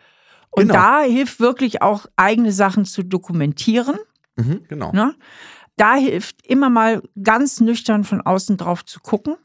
Und 0.50 0.68
genau. 0.68 0.74
da 0.74 1.02
hilft 1.02 1.40
wirklich 1.40 1.82
auch 1.82 2.06
eigene 2.16 2.52
Sachen 2.52 2.84
zu 2.84 3.02
dokumentieren. 3.02 3.96
Mhm, 4.36 4.64
genau. 4.68 4.92
Ne? 4.92 5.14
Da 5.76 5.94
hilft 5.94 6.46
immer 6.46 6.70
mal 6.70 7.02
ganz 7.22 7.60
nüchtern 7.60 8.04
von 8.04 8.20
außen 8.20 8.56
drauf 8.56 8.84
zu 8.84 9.00
gucken. 9.00 9.36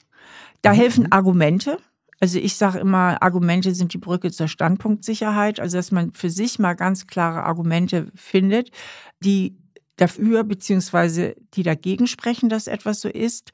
Da 0.61 0.73
mhm. 0.73 0.77
helfen 0.77 1.11
Argumente. 1.11 1.77
Also 2.19 2.39
ich 2.39 2.55
sage 2.55 2.79
immer, 2.79 3.21
Argumente 3.21 3.75
sind 3.75 3.93
die 3.93 3.97
Brücke 3.97 4.31
zur 4.31 4.47
Standpunktsicherheit. 4.47 5.59
Also 5.59 5.77
dass 5.77 5.91
man 5.91 6.13
für 6.13 6.29
sich 6.29 6.59
mal 6.59 6.73
ganz 6.73 7.07
klare 7.07 7.43
Argumente 7.43 8.11
findet, 8.15 8.71
die 9.19 9.57
dafür 9.97 10.43
beziehungsweise 10.43 11.35
die 11.53 11.63
dagegen 11.63 12.07
sprechen, 12.07 12.49
dass 12.49 12.67
etwas 12.67 13.01
so 13.01 13.09
ist. 13.09 13.51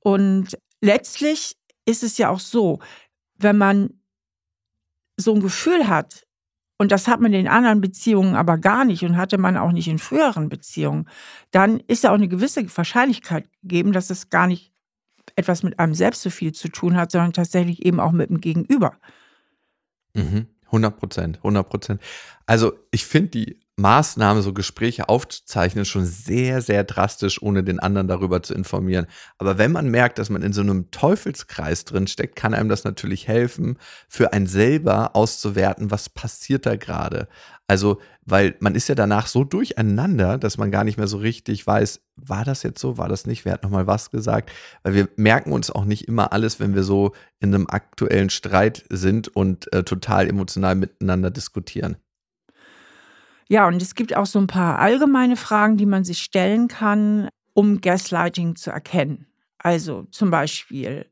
Und 0.00 0.56
letztlich 0.80 1.56
ist 1.86 2.02
es 2.02 2.18
ja 2.18 2.30
auch 2.30 2.40
so, 2.40 2.78
wenn 3.36 3.58
man 3.58 3.90
so 5.16 5.34
ein 5.34 5.40
Gefühl 5.40 5.88
hat, 5.88 6.26
und 6.76 6.90
das 6.90 7.06
hat 7.06 7.20
man 7.20 7.32
in 7.32 7.46
anderen 7.46 7.80
Beziehungen 7.80 8.34
aber 8.34 8.58
gar 8.58 8.84
nicht 8.84 9.04
und 9.04 9.16
hatte 9.16 9.38
man 9.38 9.56
auch 9.56 9.72
nicht 9.72 9.88
in 9.88 9.98
früheren 9.98 10.48
Beziehungen, 10.48 11.08
dann 11.50 11.80
ist 11.80 12.04
ja 12.04 12.10
auch 12.10 12.14
eine 12.14 12.28
gewisse 12.28 12.64
Wahrscheinlichkeit 12.76 13.48
gegeben, 13.62 13.92
dass 13.92 14.10
es 14.10 14.28
gar 14.28 14.46
nicht 14.46 14.73
etwas 15.36 15.62
mit 15.62 15.78
einem 15.78 15.94
selbst 15.94 16.22
so 16.22 16.30
viel 16.30 16.52
zu 16.52 16.68
tun 16.68 16.96
hat, 16.96 17.10
sondern 17.10 17.32
tatsächlich 17.32 17.84
eben 17.84 18.00
auch 18.00 18.12
mit 18.12 18.30
dem 18.30 18.40
Gegenüber. 18.40 18.96
Mhm. 20.14 20.46
100 20.66 20.96
Prozent, 20.96 21.36
100 21.38 21.68
Prozent. 21.68 22.00
Also 22.46 22.72
ich 22.90 23.06
finde 23.06 23.30
die 23.30 23.60
Maßnahme, 23.76 24.42
so 24.42 24.52
Gespräche 24.52 25.08
aufzuzeichnen, 25.08 25.84
schon 25.84 26.06
sehr, 26.06 26.62
sehr 26.62 26.84
drastisch, 26.84 27.42
ohne 27.42 27.64
den 27.64 27.80
anderen 27.80 28.06
darüber 28.06 28.42
zu 28.42 28.54
informieren. 28.54 29.06
Aber 29.38 29.58
wenn 29.58 29.72
man 29.72 29.90
merkt, 29.90 30.18
dass 30.18 30.30
man 30.30 30.42
in 30.42 30.52
so 30.52 30.60
einem 30.60 30.92
Teufelskreis 30.92 31.84
drin 31.84 32.06
steckt, 32.06 32.36
kann 32.36 32.54
einem 32.54 32.68
das 32.68 32.84
natürlich 32.84 33.26
helfen, 33.26 33.78
für 34.08 34.32
einen 34.32 34.46
selber 34.46 35.16
auszuwerten, 35.16 35.90
was 35.90 36.08
passiert 36.08 36.66
da 36.66 36.76
gerade. 36.76 37.26
Also, 37.66 38.00
weil 38.24 38.54
man 38.60 38.74
ist 38.74 38.88
ja 38.88 38.94
danach 38.94 39.26
so 39.26 39.42
durcheinander, 39.42 40.38
dass 40.38 40.56
man 40.56 40.70
gar 40.70 40.84
nicht 40.84 40.98
mehr 40.98 41.08
so 41.08 41.16
richtig 41.16 41.66
weiß, 41.66 42.00
war 42.16 42.44
das 42.44 42.62
jetzt 42.62 42.80
so, 42.80 42.96
war 42.98 43.08
das 43.08 43.26
nicht, 43.26 43.44
wer 43.44 43.54
hat 43.54 43.64
nochmal 43.64 43.86
was 43.86 44.10
gesagt? 44.10 44.52
Weil 44.82 44.94
wir 44.94 45.08
merken 45.16 45.50
uns 45.50 45.70
auch 45.70 45.84
nicht 45.84 46.06
immer 46.06 46.32
alles, 46.32 46.60
wenn 46.60 46.74
wir 46.74 46.84
so 46.84 47.12
in 47.40 47.54
einem 47.54 47.66
aktuellen 47.68 48.30
Streit 48.30 48.84
sind 48.88 49.28
und 49.28 49.72
äh, 49.72 49.82
total 49.82 50.28
emotional 50.28 50.74
miteinander 50.76 51.30
diskutieren. 51.30 51.96
Ja, 53.48 53.66
und 53.66 53.80
es 53.80 53.94
gibt 53.94 54.16
auch 54.16 54.26
so 54.26 54.38
ein 54.38 54.46
paar 54.46 54.78
allgemeine 54.78 55.36
Fragen, 55.36 55.76
die 55.76 55.86
man 55.86 56.04
sich 56.04 56.22
stellen 56.22 56.68
kann, 56.68 57.28
um 57.52 57.80
Gaslighting 57.80 58.56
zu 58.56 58.70
erkennen. 58.70 59.26
Also 59.58 60.04
zum 60.10 60.30
Beispiel, 60.30 61.10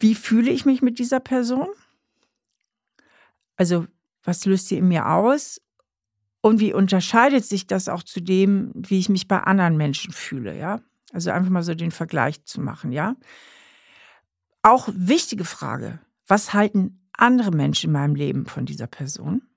wie 0.00 0.14
fühle 0.14 0.50
ich 0.50 0.64
mich 0.64 0.82
mit 0.82 0.98
dieser 0.98 1.20
Person? 1.20 1.68
Also 3.56 3.86
was 4.22 4.44
löst 4.44 4.68
sie 4.68 4.76
in 4.76 4.88
mir 4.88 5.08
aus? 5.08 5.60
Und 6.40 6.60
wie 6.60 6.72
unterscheidet 6.72 7.44
sich 7.44 7.66
das 7.66 7.88
auch 7.88 8.02
zu 8.02 8.20
dem, 8.20 8.72
wie 8.74 8.98
ich 8.98 9.08
mich 9.08 9.26
bei 9.26 9.40
anderen 9.40 9.76
Menschen 9.76 10.12
fühle, 10.12 10.56
ja? 10.56 10.80
Also 11.12 11.30
einfach 11.30 11.50
mal 11.50 11.62
so 11.62 11.74
den 11.74 11.90
Vergleich 11.90 12.44
zu 12.44 12.60
machen, 12.60 12.92
ja? 12.92 13.16
Auch 14.62 14.88
wichtige 14.92 15.44
Frage, 15.44 15.98
was 16.26 16.52
halten 16.52 17.08
andere 17.12 17.50
Menschen 17.50 17.88
in 17.88 17.92
meinem 17.92 18.14
Leben 18.14 18.46
von 18.46 18.66
dieser 18.66 18.86
Person? 18.86 19.47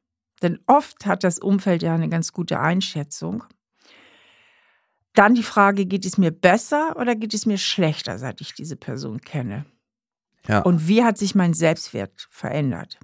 Denn 0.41 0.59
oft 0.65 1.05
hat 1.05 1.23
das 1.23 1.39
Umfeld 1.39 1.83
ja 1.83 1.93
eine 1.93 2.09
ganz 2.09 2.33
gute 2.33 2.59
Einschätzung. 2.59 3.43
Dann 5.13 5.35
die 5.35 5.43
Frage, 5.43 5.85
geht 5.85 6.05
es 6.05 6.17
mir 6.17 6.31
besser 6.31 6.95
oder 6.97 7.15
geht 7.15 7.33
es 7.33 7.45
mir 7.45 7.57
schlechter, 7.57 8.17
seit 8.17 8.41
ich 8.41 8.53
diese 8.53 8.75
Person 8.75 9.21
kenne? 9.21 9.65
Ja. 10.47 10.59
Und 10.59 10.87
wie 10.87 11.03
hat 11.03 11.17
sich 11.17 11.35
mein 11.35 11.53
Selbstwert 11.53 12.27
verändert, 12.31 12.97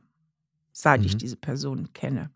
seit 0.71 1.01
mhm. 1.01 1.07
ich 1.07 1.17
diese 1.17 1.35
Person 1.35 1.93
kenne? 1.93 2.31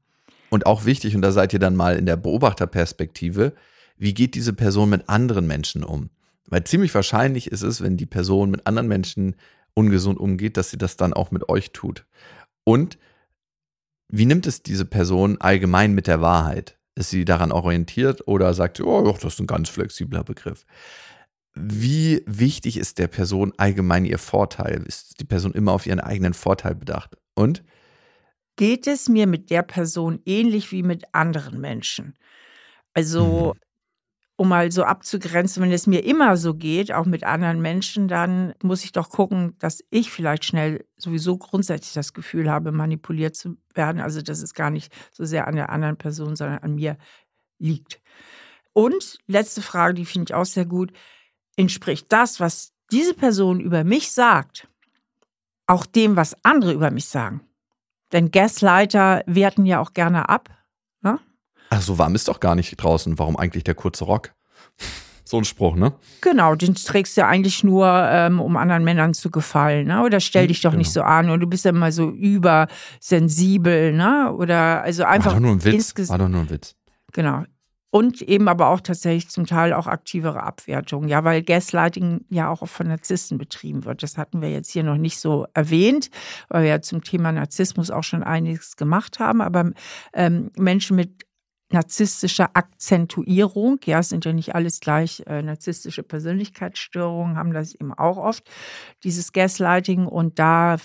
Und 0.49 0.65
auch 0.65 0.85
wichtig, 0.85 1.15
und 1.15 1.21
da 1.21 1.31
seid 1.31 1.53
ihr 1.53 1.59
dann 1.59 1.75
mal 1.75 1.95
in 1.95 2.05
der 2.05 2.17
Beobachterperspektive, 2.17 3.53
wie 3.97 4.13
geht 4.13 4.35
diese 4.35 4.53
Person 4.53 4.89
mit 4.89 5.07
anderen 5.07 5.47
Menschen 5.47 5.83
um? 5.83 6.09
Weil 6.47 6.65
ziemlich 6.65 6.93
wahrscheinlich 6.93 7.49
ist 7.49 7.61
es, 7.61 7.81
wenn 7.81 7.95
die 7.95 8.05
Person 8.05 8.51
mit 8.51 8.67
anderen 8.67 8.89
Menschen 8.89 9.35
ungesund 9.73 10.19
umgeht, 10.19 10.57
dass 10.57 10.69
sie 10.69 10.77
das 10.77 10.97
dann 10.97 11.13
auch 11.13 11.31
mit 11.31 11.47
euch 11.47 11.71
tut. 11.71 12.05
Und 12.65 12.97
wie 14.11 14.25
nimmt 14.25 14.45
es 14.45 14.61
diese 14.61 14.85
Person 14.85 15.39
allgemein 15.39 15.93
mit 15.93 16.07
der 16.07 16.21
Wahrheit? 16.21 16.77
Ist 16.95 17.09
sie 17.09 17.23
daran 17.25 17.51
orientiert 17.51 18.27
oder 18.27 18.53
sagt 18.53 18.77
sie, 18.77 18.83
oh, 18.83 19.11
das 19.13 19.33
ist 19.33 19.39
ein 19.39 19.47
ganz 19.47 19.69
flexibler 19.69 20.23
Begriff? 20.23 20.65
Wie 21.53 22.21
wichtig 22.25 22.77
ist 22.77 22.99
der 22.99 23.07
Person 23.07 23.53
allgemein 23.57 24.05
ihr 24.05 24.19
Vorteil? 24.19 24.83
Ist 24.83 25.19
die 25.19 25.25
Person 25.25 25.53
immer 25.53 25.71
auf 25.71 25.85
ihren 25.85 25.99
eigenen 25.99 26.33
Vorteil 26.33 26.75
bedacht? 26.75 27.15
Und? 27.33 27.63
Geht 28.57 28.87
es 28.87 29.07
mir 29.07 29.27
mit 29.27 29.49
der 29.49 29.63
Person 29.63 30.21
ähnlich 30.25 30.71
wie 30.71 30.83
mit 30.83 31.05
anderen 31.13 31.59
Menschen? 31.59 32.15
Also, 32.93 33.53
mhm. 33.55 33.59
Um 34.41 34.47
mal 34.47 34.71
so 34.71 34.85
abzugrenzen, 34.85 35.61
wenn 35.61 35.71
es 35.71 35.85
mir 35.85 36.03
immer 36.03 36.35
so 36.35 36.55
geht, 36.55 36.91
auch 36.91 37.05
mit 37.05 37.23
anderen 37.23 37.61
Menschen, 37.61 38.07
dann 38.07 38.55
muss 38.63 38.83
ich 38.83 38.91
doch 38.91 39.11
gucken, 39.11 39.55
dass 39.59 39.83
ich 39.91 40.09
vielleicht 40.09 40.45
schnell 40.45 40.83
sowieso 40.97 41.37
grundsätzlich 41.37 41.93
das 41.93 42.13
Gefühl 42.13 42.49
habe, 42.49 42.71
manipuliert 42.71 43.35
zu 43.35 43.57
werden. 43.75 44.01
Also, 44.01 44.23
dass 44.23 44.41
es 44.41 44.55
gar 44.55 44.71
nicht 44.71 44.91
so 45.11 45.25
sehr 45.25 45.47
an 45.47 45.55
der 45.55 45.69
anderen 45.69 45.95
Person, 45.95 46.35
sondern 46.35 46.57
an 46.57 46.73
mir 46.73 46.97
liegt. 47.59 48.01
Und 48.73 49.19
letzte 49.27 49.61
Frage, 49.61 49.93
die 49.93 50.05
finde 50.05 50.31
ich 50.31 50.33
auch 50.33 50.45
sehr 50.45 50.65
gut 50.65 50.91
entspricht 51.55 52.07
das, 52.09 52.39
was 52.39 52.73
diese 52.91 53.13
Person 53.13 53.59
über 53.59 53.83
mich 53.83 54.11
sagt, 54.11 54.67
auch 55.67 55.85
dem, 55.85 56.15
was 56.15 56.35
andere 56.43 56.73
über 56.73 56.89
mich 56.89 57.05
sagen. 57.05 57.41
Denn 58.11 58.31
Gaslighter 58.31 59.21
werten 59.27 59.67
ja 59.67 59.79
auch 59.81 59.93
gerne 59.93 60.29
ab. 60.29 60.49
Ach, 61.73 61.81
so 61.81 61.97
warm 61.97 62.15
ist 62.15 62.27
doch 62.27 62.41
gar 62.41 62.53
nicht 62.55 62.75
draußen. 62.75 63.17
Warum 63.17 63.37
eigentlich 63.37 63.63
der 63.63 63.75
kurze 63.75 64.05
Rock? 64.05 64.31
So 65.23 65.37
ein 65.37 65.45
Spruch, 65.45 65.77
ne? 65.77 65.93
Genau, 66.19 66.55
den 66.55 66.75
trägst 66.75 67.15
du 67.15 67.21
ja 67.21 67.27
eigentlich 67.29 67.63
nur, 67.63 67.87
ähm, 67.87 68.41
um 68.41 68.57
anderen 68.57 68.83
Männern 68.83 69.13
zu 69.13 69.31
gefallen, 69.31 69.87
ne? 69.87 70.03
Oder 70.03 70.19
stell 70.19 70.41
hm, 70.41 70.47
dich 70.49 70.59
doch 70.59 70.71
genau. 70.71 70.79
nicht 70.79 70.91
so 70.91 71.03
an 71.03 71.29
und 71.29 71.39
du 71.39 71.47
bist 71.47 71.63
ja 71.63 71.71
immer 71.71 71.93
so 71.93 72.09
übersensibel, 72.09 73.93
ne? 73.93 74.33
Oder 74.33 74.81
also 74.81 75.05
einfach. 75.05 75.27
War 75.27 75.33
doch 75.35 75.39
nur 75.39 75.51
ein 75.51 75.63
Witz. 75.63 75.93
War 76.09 76.17
doch 76.17 76.27
nur 76.27 76.41
ein 76.41 76.49
Witz. 76.49 76.75
Genau. 77.13 77.45
Und 77.91 78.21
eben 78.21 78.49
aber 78.49 78.67
auch 78.67 78.81
tatsächlich 78.81 79.29
zum 79.29 79.45
Teil 79.45 79.71
auch 79.71 79.87
aktivere 79.87 80.43
Abwertung. 80.43 81.07
Ja, 81.07 81.23
weil 81.23 81.43
Gaslighting 81.43 82.25
ja 82.29 82.49
auch 82.49 82.67
von 82.67 82.89
Narzissten 82.89 83.37
betrieben 83.37 83.85
wird. 83.85 84.03
Das 84.03 84.17
hatten 84.17 84.41
wir 84.41 84.51
jetzt 84.51 84.71
hier 84.71 84.83
noch 84.83 84.97
nicht 84.97 85.17
so 85.17 85.45
erwähnt, 85.53 86.09
weil 86.49 86.63
wir 86.63 86.69
ja 86.71 86.81
zum 86.81 87.05
Thema 87.05 87.31
Narzissmus 87.31 87.89
auch 87.89 88.03
schon 88.03 88.23
einiges 88.23 88.75
gemacht 88.75 89.19
haben. 89.19 89.39
Aber 89.39 89.71
ähm, 90.13 90.51
Menschen 90.57 90.97
mit 90.97 91.25
narzisstischer 91.73 92.51
Akzentuierung, 92.53 93.79
ja, 93.85 93.99
es 93.99 94.09
sind 94.09 94.25
ja 94.25 94.33
nicht 94.33 94.55
alles 94.55 94.79
gleich 94.79 95.23
äh, 95.27 95.41
narzisstische 95.41 96.03
Persönlichkeitsstörungen, 96.03 97.37
haben 97.37 97.53
das 97.53 97.73
eben 97.73 97.93
auch 97.93 98.17
oft, 98.17 98.49
dieses 99.03 99.31
Gaslighting. 99.31 100.05
Und 100.05 100.39
da 100.39 100.77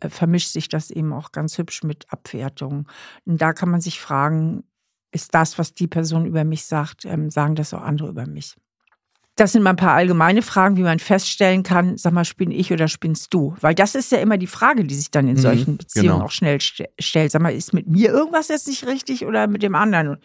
äh, 0.00 0.08
vermischt 0.08 0.50
sich 0.50 0.68
das 0.68 0.90
eben 0.90 1.12
auch 1.12 1.32
ganz 1.32 1.58
hübsch 1.58 1.82
mit 1.82 2.12
Abwertung. 2.12 2.88
Und 3.24 3.40
da 3.40 3.52
kann 3.52 3.70
man 3.70 3.80
sich 3.80 4.00
fragen, 4.00 4.64
ist 5.12 5.34
das, 5.34 5.58
was 5.58 5.74
die 5.74 5.88
Person 5.88 6.26
über 6.26 6.44
mich 6.44 6.64
sagt, 6.64 7.04
ähm, 7.04 7.30
sagen 7.30 7.54
das 7.54 7.74
auch 7.74 7.82
andere 7.82 8.08
über 8.08 8.26
mich. 8.26 8.56
Das 9.42 9.50
sind 9.50 9.64
mal 9.64 9.70
ein 9.70 9.76
paar 9.76 9.94
allgemeine 9.94 10.40
Fragen, 10.40 10.76
wie 10.76 10.82
man 10.82 11.00
feststellen 11.00 11.64
kann, 11.64 11.96
sag 11.96 12.12
mal, 12.12 12.24
spinn 12.24 12.52
ich 12.52 12.72
oder 12.72 12.86
spinnst 12.86 13.34
du? 13.34 13.56
Weil 13.60 13.74
das 13.74 13.96
ist 13.96 14.12
ja 14.12 14.18
immer 14.18 14.38
die 14.38 14.46
Frage, 14.46 14.84
die 14.84 14.94
sich 14.94 15.10
dann 15.10 15.26
in 15.26 15.34
mhm, 15.34 15.40
solchen 15.40 15.76
Beziehungen 15.78 16.10
genau. 16.10 16.24
auch 16.26 16.30
schnell 16.30 16.60
st 16.60 16.84
stellt. 17.00 17.32
Sag 17.32 17.42
mal, 17.42 17.52
ist 17.52 17.74
mit 17.74 17.88
mir 17.88 18.10
irgendwas 18.10 18.46
jetzt 18.46 18.68
nicht 18.68 18.86
richtig 18.86 19.26
oder 19.26 19.48
mit 19.48 19.64
dem 19.64 19.74
anderen? 19.74 20.18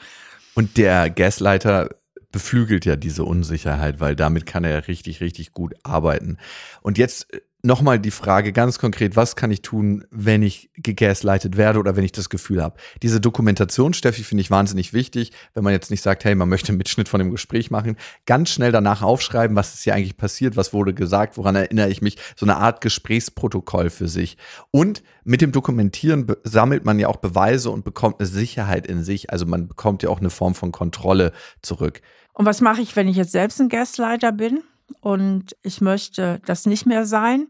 Und 0.54 0.78
der 0.78 1.10
Gasleiter 1.10 1.96
beflügelt 2.32 2.86
ja 2.86 2.96
diese 2.96 3.24
Unsicherheit, 3.24 4.00
weil 4.00 4.16
damit 4.16 4.46
kann 4.46 4.64
er 4.64 4.70
ja 4.70 4.80
richtig, 4.82 5.20
richtig 5.20 5.52
gut 5.52 5.74
arbeiten. 5.82 6.38
Und 6.84 7.00
jetzt 7.00 7.34
äh, 7.34 7.42
nochmal 7.64 8.00
die 8.00 8.12
Frage 8.12 8.54
ganz 8.54 8.80
konkret, 8.80 9.16
was 9.16 9.36
kann 9.36 9.52
ich 9.52 9.62
tun, 9.62 10.06
wenn 10.12 10.44
ich 10.44 10.70
gegaslightet 10.76 11.58
werde 11.58 11.80
oder 11.80 11.96
wenn 11.96 12.04
ich 12.04 12.12
das 12.12 12.30
Gefühl 12.30 12.64
habe? 12.64 12.78
Diese 13.02 13.20
Dokumentation, 13.20 13.94
Steffi, 13.94 14.24
finde 14.24 14.42
ich 14.42 14.52
wahnsinnig 14.52 14.94
wichtig, 14.94 15.32
wenn 15.54 15.64
man 15.64 15.74
jetzt 15.74 15.90
nicht 15.92 16.02
sagt, 16.02 16.24
hey, 16.24 16.36
man 16.36 16.50
möchte 16.50 16.70
einen 16.70 16.78
Mitschnitt 16.78 17.10
von 17.10 17.20
dem 17.20 17.32
Gespräch 17.32 17.72
machen, 17.72 17.98
ganz 18.26 18.50
schnell 18.50 18.72
danach 18.72 19.02
aufschreiben, 19.02 19.56
was 19.56 19.74
ist 19.74 19.84
hier 19.84 19.96
eigentlich 19.96 20.18
passiert, 20.18 20.56
was 20.56 20.74
wurde 20.74 20.94
gesagt, 20.94 21.38
woran 21.38 21.56
erinnere 21.56 21.90
ich 21.90 22.02
mich, 22.02 22.18
so 22.36 22.46
eine 22.46 22.58
Art 22.58 22.82
Gesprächsprotokoll 22.82 23.90
für 23.90 24.08
sich. 24.08 24.38
Und 24.72 25.04
mit 25.24 25.42
dem 25.42 25.52
Dokumentieren 25.52 26.28
sammelt 26.44 26.86
man 26.86 27.00
ja 27.00 27.08
auch 27.08 27.18
Beweise 27.18 27.72
und 27.72 27.84
bekommt 27.84 28.20
eine 28.20 28.28
Sicherheit 28.28 28.88
in 28.88 29.04
sich, 29.04 29.32
also 29.32 29.46
man 29.46 29.68
bekommt 29.68 30.04
ja 30.04 30.10
auch 30.10 30.20
eine 30.20 30.30
Form 30.30 30.56
von 30.56 30.72
Kontrolle 30.72 31.34
zurück. 31.62 32.02
Und 32.34 32.46
was 32.46 32.62
mache 32.62 32.82
ich, 32.82 32.96
wenn 32.96 33.08
ich 33.08 33.18
jetzt 33.18 33.32
selbst 33.32 33.60
ein 33.60 33.68
Gaslighter 33.68 34.32
bin? 34.32 34.62
Und 35.02 35.56
ich 35.64 35.82
möchte 35.82 36.42
das 36.46 36.66
nicht 36.66 36.86
mehr 36.86 37.06
sein. 37.06 37.48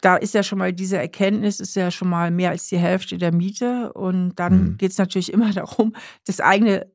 Da 0.00 0.16
ist 0.16 0.34
ja 0.34 0.42
schon 0.42 0.58
mal 0.58 0.72
diese 0.72 0.98
Erkenntnis, 0.98 1.60
ist 1.60 1.76
ja 1.76 1.90
schon 1.90 2.08
mal 2.08 2.30
mehr 2.30 2.50
als 2.50 2.68
die 2.68 2.78
Hälfte 2.78 3.18
der 3.18 3.32
Miete. 3.32 3.92
Und 3.92 4.34
dann 4.36 4.52
mhm. 4.52 4.76
geht 4.78 4.92
es 4.92 4.98
natürlich 4.98 5.32
immer 5.32 5.52
darum, 5.54 5.94
das 6.26 6.40
eigene 6.40 6.90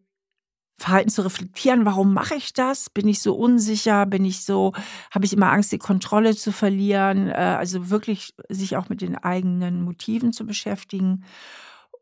Verhalten 0.77 1.09
zu 1.09 1.21
reflektieren. 1.21 1.85
Warum 1.85 2.13
mache 2.13 2.35
ich 2.35 2.53
das? 2.53 2.89
Bin 2.89 3.07
ich 3.07 3.21
so 3.21 3.35
unsicher? 3.35 4.05
Bin 4.05 4.25
ich 4.25 4.43
so, 4.43 4.73
habe 5.11 5.25
ich 5.25 5.33
immer 5.33 5.51
Angst, 5.51 5.71
die 5.71 5.77
Kontrolle 5.77 6.35
zu 6.35 6.51
verlieren? 6.51 7.29
Äh, 7.29 7.55
also 7.59 7.89
wirklich 7.89 8.33
sich 8.49 8.75
auch 8.75 8.89
mit 8.89 9.01
den 9.01 9.15
eigenen 9.15 9.83
Motiven 9.83 10.33
zu 10.33 10.45
beschäftigen. 10.45 11.23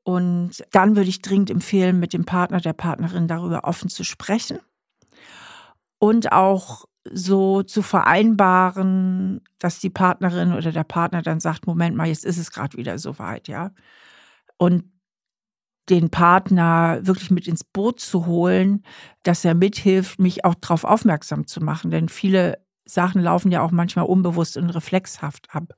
Und 0.03 0.63
dann 0.71 0.95
würde 0.95 1.10
ich 1.10 1.21
dringend 1.21 1.51
empfehlen, 1.51 1.99
mit 1.99 2.13
dem 2.13 2.25
Partner, 2.25 2.62
der 2.62 2.73
Partnerin 2.73 3.27
darüber 3.27 3.65
offen 3.65 3.89
zu 3.89 4.03
sprechen 4.03 4.60
und 5.99 6.32
auch 6.32 6.86
so 7.11 7.63
zu 7.63 7.81
vereinbaren, 7.81 9.41
dass 9.59 9.79
die 9.79 9.89
Partnerin 9.89 10.53
oder 10.53 10.71
der 10.71 10.83
Partner 10.83 11.21
dann 11.21 11.39
sagt, 11.39 11.67
Moment 11.67 11.95
mal, 11.95 12.07
jetzt 12.07 12.25
ist 12.25 12.37
es 12.37 12.51
gerade 12.51 12.77
wieder 12.77 12.97
soweit, 12.97 13.47
ja. 13.47 13.71
Und 14.57 14.85
den 15.89 16.09
Partner 16.09 16.99
wirklich 17.03 17.31
mit 17.31 17.47
ins 17.47 17.63
Boot 17.63 17.99
zu 17.99 18.25
holen, 18.25 18.83
dass 19.23 19.43
er 19.43 19.55
mithilft, 19.55 20.19
mich 20.19 20.45
auch 20.45 20.55
darauf 20.55 20.83
aufmerksam 20.83 21.47
zu 21.47 21.61
machen. 21.61 21.89
Denn 21.91 22.09
viele 22.09 22.63
Sachen 22.85 23.21
laufen 23.21 23.51
ja 23.51 23.61
auch 23.61 23.71
manchmal 23.71 24.05
unbewusst 24.05 24.57
und 24.57 24.69
reflexhaft 24.69 25.47
ab. 25.51 25.73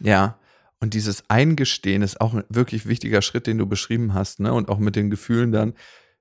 Ja, 0.00 0.38
und 0.80 0.94
dieses 0.94 1.28
Eingestehen 1.28 2.02
ist 2.02 2.20
auch 2.20 2.34
ein 2.34 2.44
wirklich 2.48 2.86
wichtiger 2.86 3.22
Schritt, 3.22 3.46
den 3.46 3.58
du 3.58 3.66
beschrieben 3.66 4.14
hast, 4.14 4.40
ne? 4.40 4.52
Und 4.52 4.68
auch 4.68 4.78
mit 4.78 4.94
den 4.94 5.10
Gefühlen 5.10 5.50
dann, 5.50 5.74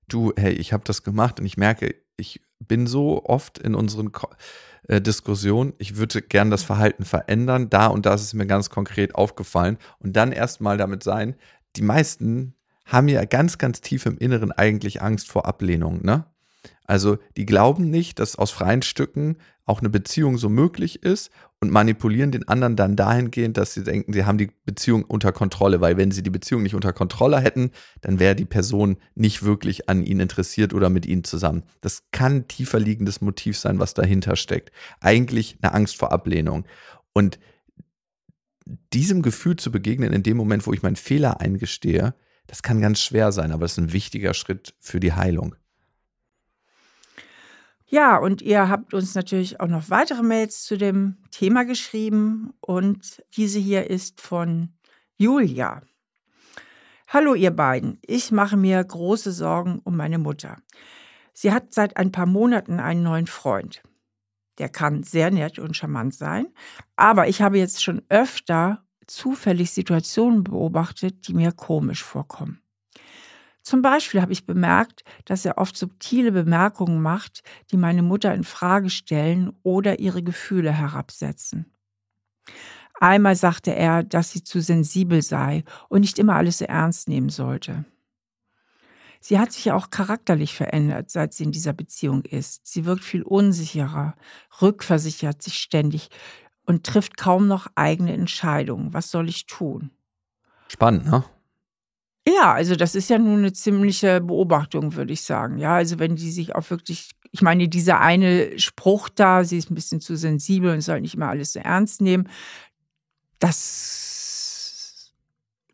du, 0.08 0.34
hey, 0.36 0.54
ich 0.54 0.74
habe 0.74 0.84
das 0.86 1.04
gemacht 1.04 1.40
und 1.40 1.46
ich 1.46 1.58
merke, 1.58 1.96
ich 2.18 2.42
bin 2.60 2.88
so 2.88 3.24
oft 3.26 3.58
in 3.60 3.76
unseren 3.76 4.12
äh, 4.88 5.00
Diskussionen, 5.00 5.74
ich 5.78 5.96
würde 5.96 6.22
gern 6.22 6.52
das 6.52 6.64
Verhalten 6.64 7.06
verändern, 7.06 7.70
da 7.70 7.88
und 7.88 8.06
da 8.06 8.14
ist 8.14 8.24
es 8.24 8.34
mir 8.34 8.48
ganz 8.48 8.70
konkret 8.70 9.16
aufgefallen 9.16 9.78
und 10.00 10.16
dann 10.16 10.32
erstmal 10.32 10.78
damit 10.78 11.04
sein, 11.04 11.36
die 11.76 11.84
meisten 11.84 12.56
haben 12.86 13.08
ja 13.08 13.24
ganz, 13.26 13.58
ganz 13.58 13.82
tief 13.82 14.06
im 14.06 14.18
Inneren 14.18 14.52
eigentlich 14.52 15.02
Angst 15.02 15.30
vor 15.30 15.46
Ablehnung, 15.46 16.04
ne? 16.04 16.26
Also 16.86 17.18
die 17.36 17.46
glauben 17.46 17.90
nicht, 17.90 18.20
dass 18.20 18.38
aus 18.38 18.52
freien 18.52 18.82
Stücken 18.82 19.38
auch 19.68 19.82
eine 19.82 19.90
Beziehung 19.90 20.38
so 20.38 20.50
möglich 20.50 21.04
ist 21.04 21.30
und 21.60 21.72
manipulieren 21.72 22.32
den 22.32 22.48
anderen 22.48 22.76
dann 22.76 22.96
dahingehend, 22.96 23.58
dass 23.58 23.74
sie 23.74 23.84
denken, 23.84 24.14
sie 24.14 24.26
haben 24.26 24.38
die 24.38 24.50
Beziehung 24.66 25.04
unter 25.04 25.34
Kontrolle, 25.34 25.82
weil 25.82 25.98
wenn 25.98 26.12
sie 26.12 26.24
die 26.24 26.30
Beziehung 26.30 26.64
nicht 26.64 26.74
unter 26.74 26.94
Kontrolle 26.94 27.40
hätten, 27.42 27.72
dann 28.02 28.20
wäre 28.20 28.34
die 28.34 28.46
Person 28.46 28.98
nicht 29.14 29.44
wirklich 29.44 29.90
an 29.90 30.04
ihnen 30.06 30.22
interessiert 30.22 30.74
oder 30.74 30.90
mit 30.90 31.06
ihnen 31.06 31.26
zusammen. 31.26 31.64
Das 31.82 32.04
kann 32.12 32.38
ein 32.38 32.48
tiefer 32.48 32.80
liegendes 32.80 33.20
Motiv 33.20 33.58
sein, 33.58 33.78
was 33.78 33.94
dahinter 33.94 34.38
steckt. 34.38 34.72
Eigentlich 35.02 35.58
eine 35.62 35.74
Angst 35.74 35.98
vor 35.98 36.14
Ablehnung. 36.14 36.66
Und 37.12 37.38
diesem 38.94 39.22
Gefühl 39.22 39.58
zu 39.58 39.72
begegnen 39.72 40.14
in 40.14 40.24
dem 40.24 40.38
Moment, 40.38 40.66
wo 40.66 40.74
ich 40.74 40.82
meinen 40.82 40.96
Fehler 40.96 41.42
eingestehe, 41.42 42.16
das 42.48 42.64
kann 42.64 42.80
ganz 42.80 43.02
schwer 43.02 43.34
sein, 43.34 43.52
aber 43.52 43.66
es 43.66 43.74
ist 43.74 43.80
ein 43.80 43.94
wichtiger 43.94 44.34
Schritt 44.34 44.76
für 44.80 45.02
die 45.02 45.14
Heilung. 45.14 45.56
Ja, 47.90 48.18
und 48.18 48.42
ihr 48.42 48.68
habt 48.68 48.94
uns 48.94 49.16
natürlich 49.16 49.62
auch 49.62 49.68
noch 49.68 49.90
weitere 49.90 50.22
Mails 50.22 50.64
zu 50.64 50.78
dem 50.78 51.16
Thema 51.32 51.64
geschrieben 51.64 52.54
und 52.60 53.24
diese 53.38 53.60
hier 53.60 53.90
ist 53.90 54.20
von 54.20 54.74
Julia. 55.16 55.82
Hallo 57.08 57.34
ihr 57.34 57.52
beiden, 57.52 58.00
ich 58.06 58.34
mache 58.34 58.58
mir 58.58 58.84
große 58.84 59.32
Sorgen 59.32 59.80
um 59.86 59.96
meine 59.96 60.18
Mutter. 60.18 60.58
Sie 61.32 61.54
hat 61.54 61.74
seit 61.74 61.96
ein 61.96 62.12
paar 62.12 62.26
Monaten 62.26 62.82
einen 62.82 63.04
neuen 63.04 63.28
Freund. 63.28 63.82
Der 64.58 64.68
kann 64.68 65.04
sehr 65.04 65.32
nett 65.32 65.58
und 65.58 65.78
charmant 65.78 66.14
sein, 66.14 66.48
aber 66.98 67.30
ich 67.30 67.42
habe 67.42 67.58
jetzt 67.58 67.82
schon 67.82 68.02
öfter 68.10 68.84
zufällig 69.06 69.72
Situationen 69.72 70.44
beobachtet, 70.44 71.26
die 71.30 71.34
mir 71.34 71.54
komisch 71.54 72.04
vorkommen. 72.04 72.62
Zum 73.68 73.82
Beispiel 73.82 74.22
habe 74.22 74.32
ich 74.32 74.46
bemerkt, 74.46 75.04
dass 75.26 75.44
er 75.44 75.58
oft 75.58 75.76
subtile 75.76 76.32
Bemerkungen 76.32 77.02
macht, 77.02 77.44
die 77.70 77.76
meine 77.76 78.02
Mutter 78.02 78.34
in 78.34 78.46
Frage 78.46 78.90
stellen 78.90 79.52
oder 79.62 80.00
ihre 80.00 80.24
Gefühle 80.24 80.72
herabsetzen. 80.72 81.66
Einmal 82.98 83.36
sagte 83.36 83.76
er, 83.76 84.04
dass 84.04 84.32
sie 84.32 84.42
zu 84.42 84.62
sensibel 84.62 85.22
sei 85.22 85.66
und 85.90 86.00
nicht 86.00 86.18
immer 86.18 86.36
alles 86.36 86.60
so 86.60 86.66
ernst 86.66 87.10
nehmen 87.10 87.28
sollte. 87.28 87.84
Sie 89.20 89.38
hat 89.38 89.52
sich 89.52 89.70
auch 89.74 89.90
charakterlich 89.90 90.56
verändert, 90.56 91.10
seit 91.10 91.34
sie 91.34 91.44
in 91.44 91.52
dieser 91.52 91.74
Beziehung 91.74 92.22
ist. 92.22 92.66
Sie 92.66 92.86
wirkt 92.86 93.04
viel 93.04 93.24
unsicherer, 93.24 94.16
rückversichert 94.62 95.42
sich 95.42 95.56
ständig 95.56 96.08
und 96.66 96.86
trifft 96.86 97.18
kaum 97.18 97.50
noch 97.50 97.68
eigene 97.76 98.14
Entscheidungen. 98.14 98.94
Was 98.94 99.12
soll 99.12 99.28
ich 99.28 99.46
tun? 99.46 99.92
Spannend, 100.70 101.08
ne? 101.08 101.26
Ja, 102.28 102.54
also 102.54 102.76
das 102.76 102.94
ist 102.94 103.10
ja 103.10 103.18
nun 103.18 103.40
eine 103.40 103.54
ziemliche 103.54 104.20
Beobachtung, 104.20 104.96
würde 104.96 105.14
ich 105.14 105.22
sagen. 105.22 105.60
Ja, 105.60 105.76
also 105.76 105.98
wenn 105.98 106.18
die 106.18 106.30
sich 106.30 106.56
auch 106.56 106.70
wirklich, 106.70 107.12
ich 107.32 107.42
meine, 107.42 107.70
dieser 107.70 108.02
eine 108.02 108.60
Spruch 108.60 109.08
da, 109.08 109.46
sie 109.46 109.58
ist 109.58 109.72
ein 109.72 109.76
bisschen 109.76 110.02
zu 110.02 110.18
sensibel 110.18 110.74
und 110.74 110.82
soll 110.82 111.00
nicht 111.00 111.16
immer 111.16 111.30
alles 111.30 111.54
so 111.54 111.60
ernst 111.60 112.02
nehmen, 112.02 112.28
das 113.40 115.14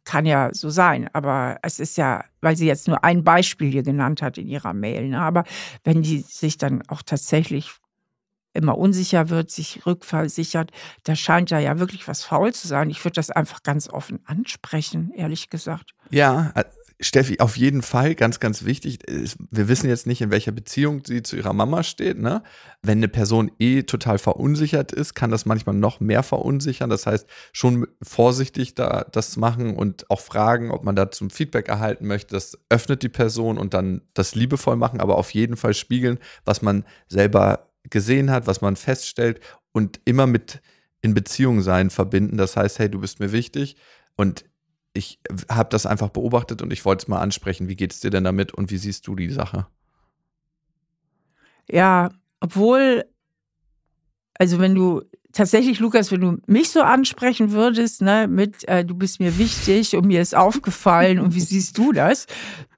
kann 0.03 0.27
ja 0.27 0.53
so 0.53 0.69
sein. 0.69 1.09
Aber 1.13 1.57
es 1.63 1.79
ist 1.79 1.97
ja, 1.97 2.23
weil 2.41 2.55
sie 2.55 2.67
jetzt 2.67 2.87
nur 2.87 3.03
ein 3.03 3.23
Beispiel 3.23 3.71
hier 3.71 3.83
genannt 3.83 4.21
hat 4.21 4.37
in 4.37 4.47
ihrer 4.47 4.73
Mail. 4.73 5.09
Ne? 5.09 5.19
Aber 5.19 5.45
wenn 5.83 6.03
die 6.03 6.19
sich 6.19 6.59
dann 6.59 6.83
auch 6.87 7.01
tatsächlich 7.01 7.71
immer 8.53 8.77
unsicher 8.77 9.29
wird, 9.29 9.49
sich 9.49 9.85
rückversichert, 9.87 10.71
da 11.03 11.15
scheint 11.15 11.51
da 11.51 11.57
ja 11.57 11.79
wirklich 11.79 12.07
was 12.07 12.23
faul 12.23 12.53
zu 12.53 12.67
sein. 12.67 12.91
Ich 12.91 13.03
würde 13.03 13.15
das 13.15 13.31
einfach 13.31 13.63
ganz 13.63 13.89
offen 13.89 14.19
ansprechen, 14.25 15.11
ehrlich 15.15 15.49
gesagt. 15.49 15.95
Ja, 16.13 16.52
äh, 16.54 16.63
Steffi, 16.99 17.39
auf 17.39 17.58
jeden 17.58 17.82
Fall, 17.82 18.13
ganz, 18.13 18.39
ganz 18.39 18.65
wichtig. 18.65 18.99
Wir 19.49 19.67
wissen 19.67 19.89
jetzt 19.89 20.06
nicht, 20.06 20.21
in 20.21 20.30
welcher 20.30 20.52
Beziehung 20.52 21.02
sie 21.04 21.23
zu 21.23 21.36
ihrer 21.36 21.52
Mama 21.52 21.82
steht. 21.82 22.19
Ne? 22.19 22.43
Wenn 22.84 22.99
eine 22.99 23.08
Person 23.08 23.52
eh 23.58 23.82
total 23.82 24.19
verunsichert 24.19 24.91
ist, 24.91 25.15
kann 25.15 25.32
das 25.32 25.47
manchmal 25.47 25.76
noch 25.76 25.99
mehr 25.99 26.21
verunsichern. 26.21 26.91
Das 26.91 27.08
heißt, 27.08 27.28
schon 27.52 27.88
vorsichtig 28.04 28.76
da 28.76 29.08
das 29.12 29.38
machen 29.38 29.76
und 29.76 30.10
auch 30.12 30.19
fragen, 30.19 30.69
ob 30.69 30.84
man 30.84 30.95
da 30.95 31.10
zum 31.10 31.32
Feedback 31.32 31.67
erhalten 31.67 32.06
möchte. 32.06 32.36
Das 32.36 32.60
öffnet 32.69 33.02
die 33.02 33.10
Person 33.10 33.58
und 33.58 33.73
dann 33.73 34.02
das 34.13 34.36
liebevoll 34.36 34.76
machen, 34.76 35.02
aber 35.02 35.17
auf 35.17 35.34
jeden 35.34 35.58
Fall 35.58 35.73
spiegeln, 35.73 36.19
was 36.45 36.62
man 36.62 36.86
selber 37.08 37.71
gesehen 37.89 38.30
hat, 38.30 38.45
was 38.45 38.62
man 38.62 38.76
feststellt 38.76 39.41
und 39.71 39.99
immer 40.06 40.28
mit 40.28 40.62
in 41.02 41.15
Beziehung 41.15 41.63
sein 41.63 41.89
verbinden. 41.89 42.38
Das 42.38 42.56
heißt, 42.56 42.78
hey, 42.78 42.89
du 42.89 42.99
bist 42.99 43.19
mir 43.19 43.32
wichtig 43.32 43.76
und 44.15 44.45
ich 44.93 45.19
habe 45.49 45.69
das 45.69 45.86
einfach 45.86 46.10
beobachtet 46.10 46.62
und 46.62 46.71
ich 46.71 46.86
wollte 46.86 47.03
es 47.03 47.08
mal 47.08 47.19
ansprechen. 47.19 47.67
Wie 47.67 47.75
geht 47.75 47.93
es 47.93 47.99
dir 47.99 48.12
denn 48.12 48.23
damit 48.23 48.53
und 48.53 48.71
wie 48.71 48.77
siehst 48.77 49.08
du 49.08 49.15
die 49.15 49.32
Sache? 49.32 49.67
Ja, 51.69 52.10
obwohl, 52.39 53.06
also 54.36 54.60
wenn 54.60 54.75
du 54.75 55.01
tatsächlich, 55.32 55.79
Lukas, 55.79 56.12
wenn 56.12 56.21
du 56.21 56.38
mich 56.45 56.69
so 56.69 56.82
ansprechen 56.82 57.51
würdest, 57.51 58.01
ne, 58.01 58.27
mit 58.27 58.67
äh, 58.67 58.86
du 58.86 58.95
bist 58.95 59.19
mir 59.19 59.38
wichtig 59.39 59.95
und 59.95 60.06
mir 60.06 60.21
ist 60.21 60.36
aufgefallen 60.36 61.19
und 61.19 61.34
wie 61.34 61.41
siehst 61.41 61.77
du 61.77 61.91
das, 61.91 62.27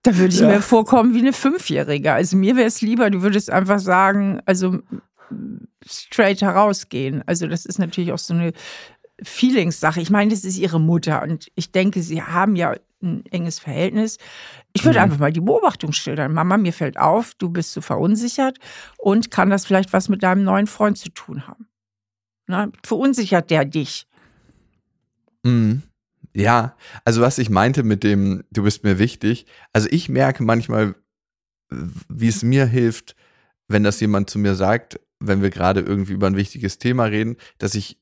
da 0.03 0.17
würde 0.17 0.33
ich 0.33 0.39
ja. 0.39 0.47
mir 0.47 0.61
vorkommen 0.61 1.13
wie 1.13 1.19
eine 1.19 1.33
Fünfjährige. 1.33 2.13
Also 2.13 2.37
mir 2.37 2.55
wäre 2.55 2.67
es 2.67 2.81
lieber, 2.81 3.09
du 3.09 3.21
würdest 3.23 3.49
einfach 3.49 3.79
sagen, 3.79 4.39
also 4.45 4.79
straight 5.85 6.41
herausgehen. 6.41 7.23
Also 7.25 7.47
das 7.47 7.65
ist 7.65 7.79
natürlich 7.79 8.11
auch 8.11 8.19
so 8.19 8.33
eine 8.33 8.53
Feelingssache. 9.21 10.01
Ich 10.01 10.09
meine, 10.09 10.31
das 10.31 10.43
ist 10.43 10.57
ihre 10.57 10.79
Mutter 10.79 11.23
und 11.23 11.49
ich 11.55 11.71
denke, 11.71 12.01
sie 12.01 12.21
haben 12.21 12.55
ja 12.55 12.75
ein 13.01 13.25
enges 13.27 13.59
Verhältnis. 13.59 14.17
Ich 14.73 14.83
würde 14.83 14.99
mhm. 14.99 15.05
einfach 15.05 15.19
mal 15.19 15.31
die 15.31 15.41
Beobachtung 15.41 15.93
schildern. 15.93 16.33
Mama, 16.33 16.57
mir 16.57 16.73
fällt 16.73 16.97
auf, 16.97 17.33
du 17.35 17.49
bist 17.49 17.73
so 17.73 17.81
verunsichert 17.81 18.57
und 18.97 19.31
kann 19.31 19.49
das 19.49 19.65
vielleicht 19.65 19.93
was 19.93 20.09
mit 20.09 20.23
deinem 20.23 20.43
neuen 20.43 20.67
Freund 20.67 20.97
zu 20.97 21.09
tun 21.09 21.47
haben? 21.47 21.67
Ne? 22.47 22.71
Verunsichert 22.83 23.49
der 23.51 23.65
dich? 23.65 24.07
Mhm. 25.43 25.83
Ja, 26.33 26.75
also 27.05 27.21
was 27.21 27.37
ich 27.37 27.49
meinte 27.49 27.83
mit 27.83 28.03
dem, 28.03 28.43
du 28.51 28.63
bist 28.63 28.83
mir 28.83 28.99
wichtig. 28.99 29.45
Also 29.71 29.87
ich 29.89 30.09
merke 30.09 30.43
manchmal, 30.43 30.95
wie 31.69 32.27
es 32.27 32.43
mir 32.43 32.65
hilft, 32.65 33.15
wenn 33.67 33.83
das 33.83 33.99
jemand 34.01 34.29
zu 34.29 34.37
mir 34.37 34.55
sagt, 34.55 34.99
wenn 35.19 35.41
wir 35.41 35.49
gerade 35.49 35.79
irgendwie 35.79 36.13
über 36.13 36.27
ein 36.27 36.35
wichtiges 36.35 36.77
Thema 36.77 37.05
reden, 37.05 37.37
dass 37.57 37.73
ich 37.73 37.99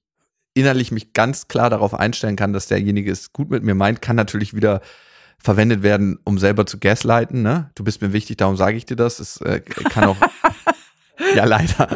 innerlich 0.53 0.91
mich 0.91 1.13
ganz 1.13 1.47
klar 1.47 1.69
darauf 1.69 1.93
einstellen 1.93 2.35
kann, 2.35 2.53
dass 2.53 2.67
derjenige 2.67 3.11
es 3.11 3.33
gut 3.33 3.49
mit 3.49 3.63
mir 3.63 3.75
meint, 3.75 4.01
kann 4.01 4.15
natürlich 4.15 4.53
wieder 4.53 4.81
verwendet 5.37 5.83
werden, 5.83 6.19
um 6.23 6.37
selber 6.37 6.65
zu 6.65 6.79
gaslighten. 6.79 7.41
Ne? 7.41 7.69
Du 7.75 7.83
bist 7.83 8.01
mir 8.01 8.13
wichtig, 8.13 8.37
darum 8.37 8.55
sage 8.55 8.77
ich 8.77 8.85
dir 8.85 8.95
das. 8.95 9.19
Es 9.19 9.41
äh, 9.41 9.59
kann 9.59 10.05
auch 10.05 10.17
Ja, 11.35 11.45
leider. 11.45 11.87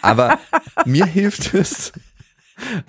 Aber 0.00 0.38
mir 0.84 1.06
hilft 1.06 1.54
es, 1.54 1.92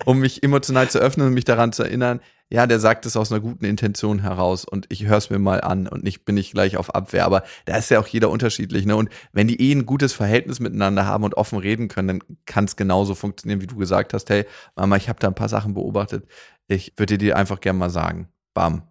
um 0.04 0.20
mich 0.20 0.42
emotional 0.42 0.88
zu 0.90 0.98
öffnen 0.98 1.28
und 1.28 1.34
mich 1.34 1.44
daran 1.44 1.72
zu 1.72 1.82
erinnern, 1.82 2.20
ja, 2.50 2.66
der 2.66 2.78
sagt 2.78 3.06
es 3.06 3.16
aus 3.16 3.32
einer 3.32 3.40
guten 3.40 3.64
Intention 3.64 4.20
heraus 4.20 4.64
und 4.64 4.86
ich 4.90 5.06
höre 5.06 5.16
es 5.16 5.30
mir 5.30 5.38
mal 5.38 5.60
an 5.60 5.88
und 5.88 6.04
nicht 6.04 6.24
bin 6.24 6.36
ich 6.36 6.52
gleich 6.52 6.76
auf 6.76 6.94
Abwehr. 6.94 7.24
Aber 7.24 7.42
da 7.64 7.76
ist 7.76 7.90
ja 7.90 7.98
auch 7.98 8.06
jeder 8.06 8.30
unterschiedlich. 8.30 8.86
Ne? 8.86 8.96
Und 8.96 9.08
wenn 9.32 9.48
die 9.48 9.60
eh 9.60 9.72
ein 9.72 9.86
gutes 9.86 10.12
Verhältnis 10.12 10.60
miteinander 10.60 11.06
haben 11.06 11.24
und 11.24 11.36
offen 11.36 11.58
reden 11.58 11.88
können, 11.88 12.08
dann 12.08 12.20
kann 12.44 12.64
es 12.64 12.76
genauso 12.76 13.14
funktionieren, 13.14 13.60
wie 13.60 13.66
du 13.66 13.76
gesagt 13.76 14.12
hast. 14.12 14.30
Hey, 14.30 14.44
Mama, 14.76 14.96
ich 14.96 15.08
habe 15.08 15.18
da 15.18 15.28
ein 15.28 15.34
paar 15.34 15.48
Sachen 15.48 15.74
beobachtet. 15.74 16.26
Ich 16.68 16.92
würde 16.96 17.18
dir 17.18 17.36
einfach 17.36 17.60
gerne 17.60 17.78
mal 17.78 17.90
sagen. 17.90 18.28
Bam. 18.52 18.82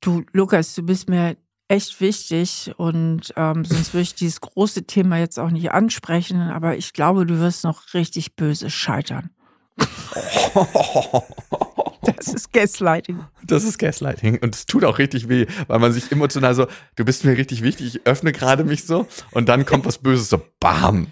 Du, 0.00 0.24
Lukas, 0.32 0.74
du 0.74 0.82
bist 0.82 1.08
mir 1.08 1.36
echt 1.68 2.00
wichtig 2.00 2.72
und 2.76 3.32
ähm, 3.36 3.64
sonst 3.64 3.94
würde 3.94 4.02
ich 4.02 4.14
dieses 4.14 4.40
große 4.40 4.84
Thema 4.84 5.18
jetzt 5.18 5.38
auch 5.38 5.50
nicht 5.50 5.70
ansprechen, 5.70 6.40
aber 6.40 6.76
ich 6.76 6.92
glaube, 6.92 7.24
du 7.24 7.38
wirst 7.38 7.64
noch 7.64 7.94
richtig 7.94 8.36
böse 8.36 8.68
scheitern. 8.68 9.30
Das 12.16 12.28
ist 12.28 12.52
Gaslighting. 12.52 13.20
Das 13.44 13.64
ist 13.64 13.78
Gaslighting. 13.78 14.38
Und 14.38 14.54
es 14.54 14.66
tut 14.66 14.84
auch 14.84 14.98
richtig 14.98 15.28
weh, 15.28 15.46
weil 15.68 15.78
man 15.78 15.92
sich 15.92 16.10
emotional 16.10 16.54
so, 16.54 16.66
du 16.96 17.04
bist 17.04 17.24
mir 17.24 17.36
richtig 17.36 17.62
wichtig, 17.62 17.94
ich 17.94 18.06
öffne 18.06 18.32
gerade 18.32 18.64
mich 18.64 18.84
so 18.84 19.06
und 19.30 19.48
dann 19.48 19.64
kommt 19.64 19.86
was 19.86 19.98
Böses, 19.98 20.28
so 20.28 20.42
BAM. 20.60 21.06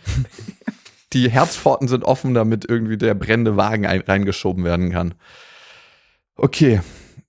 Die 1.12 1.30
Herzpforten 1.30 1.88
sind 1.88 2.04
offen, 2.04 2.34
damit 2.34 2.68
irgendwie 2.68 2.96
der 2.96 3.14
brennende 3.14 3.56
Wagen 3.56 3.84
reingeschoben 3.84 4.62
werden 4.64 4.92
kann. 4.92 5.14
Okay, 6.36 6.80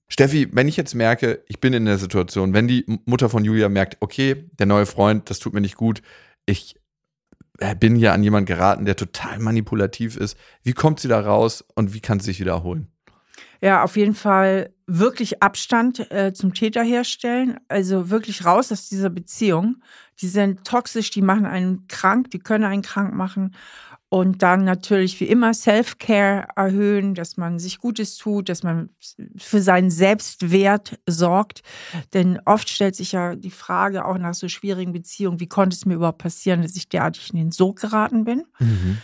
Steffi, 0.08 0.48
wenn 0.52 0.68
ich 0.68 0.76
jetzt 0.76 0.94
merke, 0.94 1.42
ich 1.48 1.58
bin 1.58 1.72
in 1.72 1.84
der 1.84 1.98
Situation, 1.98 2.54
wenn 2.54 2.68
die 2.68 2.84
Mutter 3.06 3.28
von 3.28 3.44
Julia 3.44 3.68
merkt, 3.68 3.96
okay, 4.00 4.48
der 4.52 4.66
neue 4.66 4.86
Freund, 4.86 5.30
das 5.30 5.40
tut 5.40 5.52
mir 5.52 5.60
nicht 5.60 5.76
gut, 5.76 6.02
ich 6.46 6.76
äh, 7.58 7.74
bin 7.74 7.96
hier 7.96 8.12
an 8.12 8.22
jemanden 8.22 8.46
geraten, 8.46 8.84
der 8.84 8.96
total 8.96 9.38
manipulativ 9.38 10.16
ist. 10.16 10.36
Wie 10.62 10.74
kommt 10.74 11.00
sie 11.00 11.08
da 11.08 11.18
raus 11.18 11.64
und 11.74 11.94
wie 11.94 12.00
kann 12.00 12.20
sie 12.20 12.26
sich 12.26 12.40
wiederholen? 12.40 12.91
Ja, 13.62 13.84
auf 13.84 13.96
jeden 13.96 14.14
Fall 14.14 14.74
wirklich 14.88 15.40
Abstand 15.40 16.10
äh, 16.10 16.32
zum 16.34 16.52
Täter 16.52 16.82
herstellen. 16.82 17.60
Also 17.68 18.10
wirklich 18.10 18.44
raus 18.44 18.72
aus 18.72 18.88
dieser 18.88 19.08
Beziehung. 19.08 19.76
Die 20.20 20.26
sind 20.26 20.64
toxisch, 20.64 21.10
die 21.10 21.22
machen 21.22 21.46
einen 21.46 21.86
krank, 21.86 22.30
die 22.32 22.40
können 22.40 22.64
einen 22.64 22.82
krank 22.82 23.14
machen. 23.14 23.54
Und 24.08 24.42
dann 24.42 24.64
natürlich 24.64 25.18
wie 25.20 25.26
immer 25.26 25.54
Self-Care 25.54 26.48
erhöhen, 26.56 27.14
dass 27.14 27.36
man 27.36 27.58
sich 27.60 27.78
Gutes 27.78 28.16
tut, 28.16 28.48
dass 28.48 28.62
man 28.64 28.90
für 29.38 29.62
seinen 29.62 29.90
Selbstwert 29.90 30.98
sorgt. 31.08 31.62
Denn 32.12 32.40
oft 32.44 32.68
stellt 32.68 32.96
sich 32.96 33.12
ja 33.12 33.36
die 33.36 33.50
Frage 33.50 34.04
auch 34.04 34.18
nach 34.18 34.34
so 34.34 34.48
schwierigen 34.48 34.92
Beziehungen, 34.92 35.40
wie 35.40 35.48
konnte 35.48 35.74
es 35.74 35.86
mir 35.86 35.94
überhaupt 35.94 36.18
passieren, 36.18 36.62
dass 36.62 36.76
ich 36.76 36.88
derartig 36.88 37.30
in 37.32 37.38
den 37.38 37.52
Sog 37.52 37.80
geraten 37.80 38.24
bin? 38.24 38.44
Mhm. 38.58 38.98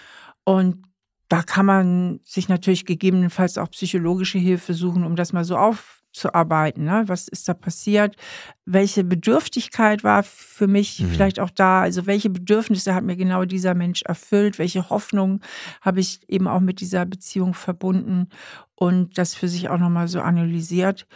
Und 0.45 0.88
da 1.29 1.43
kann 1.43 1.67
man 1.67 2.21
sich 2.25 2.49
natürlich 2.49 2.87
gegebenenfalls 2.87 3.59
auch 3.59 3.71
psychologische 3.71 4.39
Hilfe 4.39 4.75
suchen, 4.75 5.05
um 5.05 5.17
das 5.17 5.33
mal 5.33 5.45
so 5.45 5.57
auf 5.57 5.99
aufzuarbeiten. 6.19 6.85
Ne? 6.85 7.05
Was 7.07 7.29
ist 7.29 7.49
da 7.49 7.55
passiert? 7.55 8.17
Welche 8.65 9.05
Bedürftigkeit 9.05 10.05
war 10.05 10.23
für 10.23 10.67
mich 10.67 11.01
mhm. 11.01 11.11
vielleicht 11.11 11.41
auch 11.41 11.51
da? 11.51 11.81
Also 11.81 12.07
welche 12.07 12.31
Bedürfnisse 12.31 12.95
hat 12.95 13.05
mir 13.05 13.17
genau 13.17 13.45
dieser 13.45 13.75
Mensch 13.75 14.03
erfüllt? 14.03 14.59
Welche 14.59 14.91
Hoffnung 14.91 15.41
habe 15.81 16.01
ich 16.01 16.21
eben 16.29 16.49
auch 16.49 16.61
mit 16.61 16.81
dieser 16.81 17.05
Beziehung 17.05 17.55
verbunden 17.55 18.29
und 18.75 19.19
das 19.19 19.35
für 19.35 19.49
sich 19.49 19.69
auch 19.69 19.79
nochmal 19.79 20.09
so 20.09 20.21
analysiert 20.21 21.07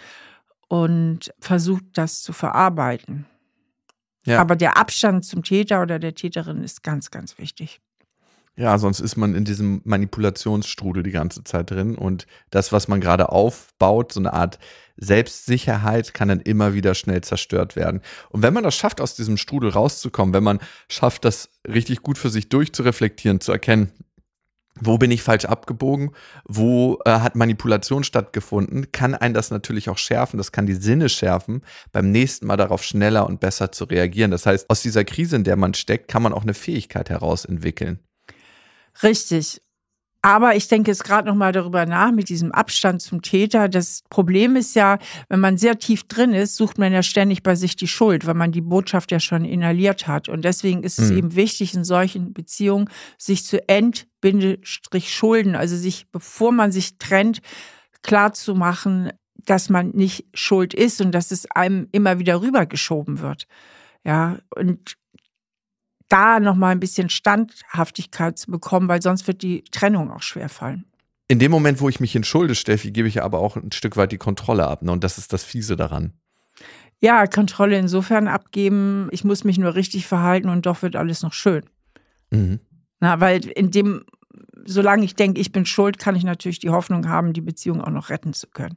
und 0.69 1.33
versucht, 1.39 1.85
das 1.95 2.23
zu 2.23 2.33
verarbeiten. 2.33 3.27
Ja. 4.25 4.41
Aber 4.41 4.57
der 4.57 4.77
Abstand 4.77 5.25
zum 5.25 5.43
Täter 5.43 5.83
oder 5.83 5.99
der 5.99 6.15
Täterin 6.15 6.63
ist 6.63 6.83
ganz, 6.83 7.11
ganz 7.11 7.39
wichtig. 7.39 7.81
Ja, 8.55 8.77
sonst 8.77 9.01
ist 9.01 9.17
man 9.17 9.35
in 9.35 9.47
diesem 9.47 9.81
Manipulationsstrudel 9.85 11.03
die 11.03 11.11
ganze 11.11 11.43
Zeit 11.43 11.71
drin 11.71 11.97
und 11.97 12.27
das, 12.51 12.71
was 12.71 12.87
man 12.87 13.01
gerade 13.01 13.31
aufbaut, 13.31 14.13
so 14.13 14.21
eine 14.21 14.35
Art 14.35 14.59
Selbstsicherheit, 14.99 16.13
kann 16.13 16.29
dann 16.29 16.41
immer 16.41 16.75
wieder 16.75 16.95
schnell 16.95 17.23
zerstört 17.23 17.77
werden. 17.77 18.03
Und 18.29 18.43
wenn 18.43 18.53
man 18.53 18.63
das 18.63 18.75
schafft, 18.75 19.01
aus 19.01 19.15
diesem 19.15 19.39
Strudel 19.39 19.71
rauszukommen, 19.71 20.35
wenn 20.35 20.45
man 20.45 20.59
schafft, 20.89 21.25
das 21.25 21.49
richtig 21.67 22.03
gut 22.03 22.19
für 22.19 22.29
sich 22.29 22.51
durchzureflektieren, 22.51 23.41
zu 23.41 23.53
erkennen, 23.53 23.91
wo 24.81 24.99
bin 24.99 25.11
ich 25.11 25.23
falsch 25.23 25.47
abgebogen, 25.47 26.11
wo 26.45 26.99
äh, 27.07 27.11
hat 27.11 27.37
Manipulation 27.37 28.05
stattgefunden, 28.05 28.93
kann 28.93 29.15
einen 29.15 29.35
das 29.35 29.51
natürlich 29.51 29.89
auch 29.89 29.99
schärfen, 29.99 30.37
das 30.37 30.53
kann 30.53 30.67
die 30.67 30.75
Sinne 30.75 31.09
schärfen, 31.09 31.63
beim 31.93 32.11
nächsten 32.11 32.47
Mal 32.47 32.57
darauf 32.57 32.83
schneller 32.83 33.27
und 33.27 33.41
besser 33.41 33.73
zu 33.73 33.85
reagieren. 33.85 34.31
Das 34.31 34.45
heißt, 34.45 34.69
aus 34.69 34.83
dieser 34.83 35.05
Krise, 35.05 35.37
in 35.37 35.45
der 35.45 35.57
man 35.57 35.73
steckt, 35.73 36.09
kann 36.09 36.23
man 36.23 36.33
auch 36.35 36.43
eine 36.43 36.55
Fähigkeit 36.55 37.09
heraus 37.09 37.45
entwickeln. 37.45 38.01
Richtig. 39.03 39.61
Aber 40.25 40.55
ich 40.55 40.69
denke 40.69 40.89
jetzt 40.89 41.03
gerade 41.03 41.27
noch 41.27 41.35
mal 41.35 41.51
darüber 41.51 41.85
nach 41.85 42.13
mit 42.13 42.29
diesem 42.29 42.53
Abstand 42.53 43.03
zum 43.03 43.23
Täter. 43.23 43.69
Das 43.69 44.03
Problem 44.09 44.55
ist 44.55 44.77
ja, 44.77 44.99
wenn 45.29 45.41
man 45.41 45.59
sehr 45.59 45.81
tief 45.81 46.05
drin 46.05 46.33
ist, 46.33 46.55
sucht 46.55 46.79
man 46.79 46.93
ja 46.93 47.03
ständig 47.03 47.43
bei 47.43 47.57
sich 47.57 47.75
die 47.75 47.89
Schuld, 47.89 48.25
weil 48.25 48.35
man 48.35 48.53
die 48.53 48.61
Botschaft 48.61 49.11
ja 49.11 49.19
schon 49.19 49.45
inhaliert 49.45 50.07
hat. 50.07 50.29
Und 50.29 50.45
deswegen 50.45 50.85
ist 50.85 51.01
es 51.01 51.11
mhm. 51.11 51.19
eben 51.19 51.35
wichtig, 51.35 51.75
in 51.75 51.83
solchen 51.83 52.33
Beziehungen 52.33 52.89
sich 53.19 53.45
zu 53.45 53.69
Endbindestrich 53.69 55.13
schulden, 55.13 55.57
also 55.57 55.77
sich, 55.77 56.07
bevor 56.13 56.53
man 56.53 56.71
sich 56.71 56.99
trennt, 56.99 57.41
klar 58.03 58.33
zu 58.33 58.55
machen, 58.55 59.11
dass 59.35 59.71
man 59.71 59.91
nicht 59.91 60.27
schuld 60.35 60.73
ist 60.73 61.01
und 61.01 61.11
dass 61.13 61.33
es 61.33 61.51
einem 61.51 61.89
immer 61.91 62.21
wieder 62.21 62.41
rübergeschoben 62.41 63.19
wird. 63.19 63.49
Ja, 64.05 64.39
und 64.55 64.97
da 66.13 66.41
nochmal 66.41 66.73
ein 66.73 66.81
bisschen 66.81 67.09
Standhaftigkeit 67.09 68.39
zu 68.39 68.51
bekommen, 68.51 68.89
weil 68.89 69.01
sonst 69.01 69.27
wird 69.27 69.43
die 69.43 69.65
Trennung 69.71 70.11
auch 70.11 70.23
schwer 70.23 70.49
fallen. 70.49 70.85
In 71.29 71.39
dem 71.39 71.51
Moment, 71.51 71.81
wo 71.81 71.89
ich 71.89 72.01
mich 72.01 72.15
entschulde, 72.15 72.55
Steffi, 72.55 72.91
gebe 72.91 73.09
ich 73.09 73.23
aber 73.23 73.39
auch 73.39 73.57
ein 73.57 73.73
Stück 73.73 73.97
weit 73.97 74.13
die 74.13 74.19
Kontrolle 74.19 74.67
ab. 74.67 74.83
Ne? 74.83 74.93
Und 74.93 75.03
das 75.03 75.17
ist 75.17 75.33
das 75.33 75.45
Fiese 75.45 75.77
daran. 75.77 76.13
Ja, 77.01 77.27
Kontrolle 77.27 77.79
insofern 77.79 78.29
abgeben, 78.29 79.09
ich 79.11 79.25
muss 79.25 79.43
mich 79.43 79.59
nur 79.59 79.75
richtig 79.75 80.07
verhalten 80.07 80.51
und 80.51 80.67
doch 80.67 80.83
wird 80.83 80.95
alles 80.95 81.23
noch 81.23 81.33
schön. 81.33 81.65
Mhm. 82.31 82.61
Na, 83.01 83.19
weil 83.21 83.47
in 83.49 83.71
dem, 83.71 84.05
solange 84.65 85.05
ich 85.05 85.17
denke, 85.17 85.41
ich 85.41 85.51
bin 85.51 85.65
schuld, 85.65 85.99
kann 85.99 86.15
ich 86.15 86.25
natürlich 86.25 86.59
die 86.59 86.71
Hoffnung 86.71 87.09
haben, 87.09 87.33
die 87.33 87.41
Beziehung 87.41 87.81
auch 87.81 87.91
noch 87.91 88.11
retten 88.11 88.35
zu 88.35 88.49
können. 88.49 88.77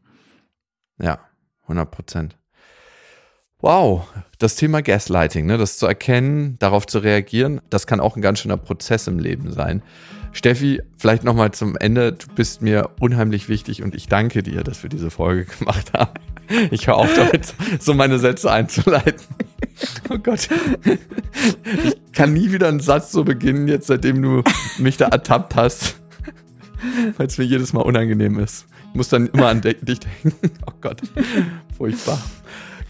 Ja, 1.00 1.20
100 1.64 1.92
Prozent. 1.92 2.38
Wow, 3.66 4.06
das 4.38 4.56
Thema 4.56 4.84
Gaslighting, 4.84 5.48
ne, 5.48 5.58
das 5.58 5.80
zu 5.80 5.88
erkennen, 5.88 6.56
darauf 6.60 6.86
zu 6.86 7.00
reagieren, 7.00 7.62
das 7.72 7.88
kann 7.88 8.00
auch 8.00 8.16
ein 8.16 8.22
ganz 8.22 8.38
schöner 8.38 8.58
Prozess 8.58 9.08
im 9.08 9.18
Leben 9.18 9.52
sein. 9.52 9.82
Steffi, 10.34 10.84
vielleicht 11.00 11.24
nochmal 11.24 11.50
zum 11.50 11.76
Ende. 11.76 12.12
Du 12.14 12.28
bist 12.36 12.62
mir 12.62 12.92
unheimlich 13.00 13.50
wichtig 13.50 13.82
und 13.82 13.96
ich 13.96 14.08
danke 14.08 14.44
dir, 14.44 14.64
dass 14.64 14.84
wir 14.84 14.92
diese 14.92 15.10
Folge 15.10 15.46
gemacht 15.60 15.94
haben. 15.94 16.12
Ich 16.70 16.86
höre 16.86 16.98
auf 16.98 17.12
damit, 17.16 17.56
so 17.80 17.96
meine 17.96 18.20
Sätze 18.20 18.52
einzuleiten. 18.52 19.26
Oh 20.10 20.18
Gott. 20.20 20.48
Ich 21.84 22.12
kann 22.14 22.32
nie 22.32 22.52
wieder 22.54 22.70
einen 22.70 22.80
Satz 22.80 23.12
so 23.12 23.26
beginnen, 23.26 23.68
jetzt 23.68 23.88
seitdem 23.88 24.22
du 24.22 24.44
mich 24.78 24.96
da 24.96 25.08
ertappt 25.08 25.56
hast. 25.56 26.00
Weil 27.18 27.28
es 27.28 27.38
mir 27.38 27.44
jedes 27.44 27.74
Mal 27.74 27.82
unangenehm 27.82 28.40
ist. 28.40 28.68
Ich 28.92 28.96
muss 28.96 29.10
dann 29.10 29.28
immer 29.28 29.48
an 29.48 29.60
dich 29.60 30.00
denken. 30.00 30.34
Oh 30.66 30.74
Gott. 30.80 31.02
Furchtbar. 31.78 32.22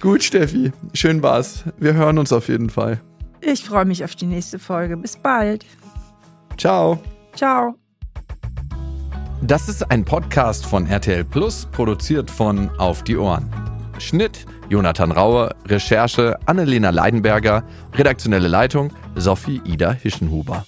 Gut, 0.06 0.22
Steffi, 0.22 0.72
schön 0.94 1.24
war's. 1.24 1.64
Wir 1.80 1.96
hören 1.96 2.20
uns 2.20 2.32
auf 2.32 2.48
jeden 2.48 2.70
Fall. 2.70 3.02
Ich 3.42 3.66
freue 3.66 3.86
mich 3.86 4.04
auf 4.04 4.16
die 4.16 4.28
nächste 4.28 4.60
Folge. 4.60 4.98
Bis 4.98 5.18
bald. 5.18 5.66
Ciao. 6.58 7.02
Ciao. 7.36 7.74
Das 9.42 9.68
ist 9.68 9.90
ein 9.90 10.06
Podcast 10.06 10.68
von 10.68 10.86
RTL 10.86 11.24
Plus, 11.24 11.68
produziert 11.72 12.30
von 12.30 12.70
Auf 12.78 13.02
die 13.02 13.18
Ohren. 13.18 13.50
Schnitt 13.98 14.46
Jonathan 14.70 15.12
Raue, 15.12 15.56
Recherche 15.66 16.38
Annelena 16.46 16.92
Leidenberger, 16.92 17.64
redaktionelle 17.96 18.48
Leitung 18.48 18.94
Sophie 19.16 19.60
Ida 19.66 19.92
Hischenhuber. 19.92 20.68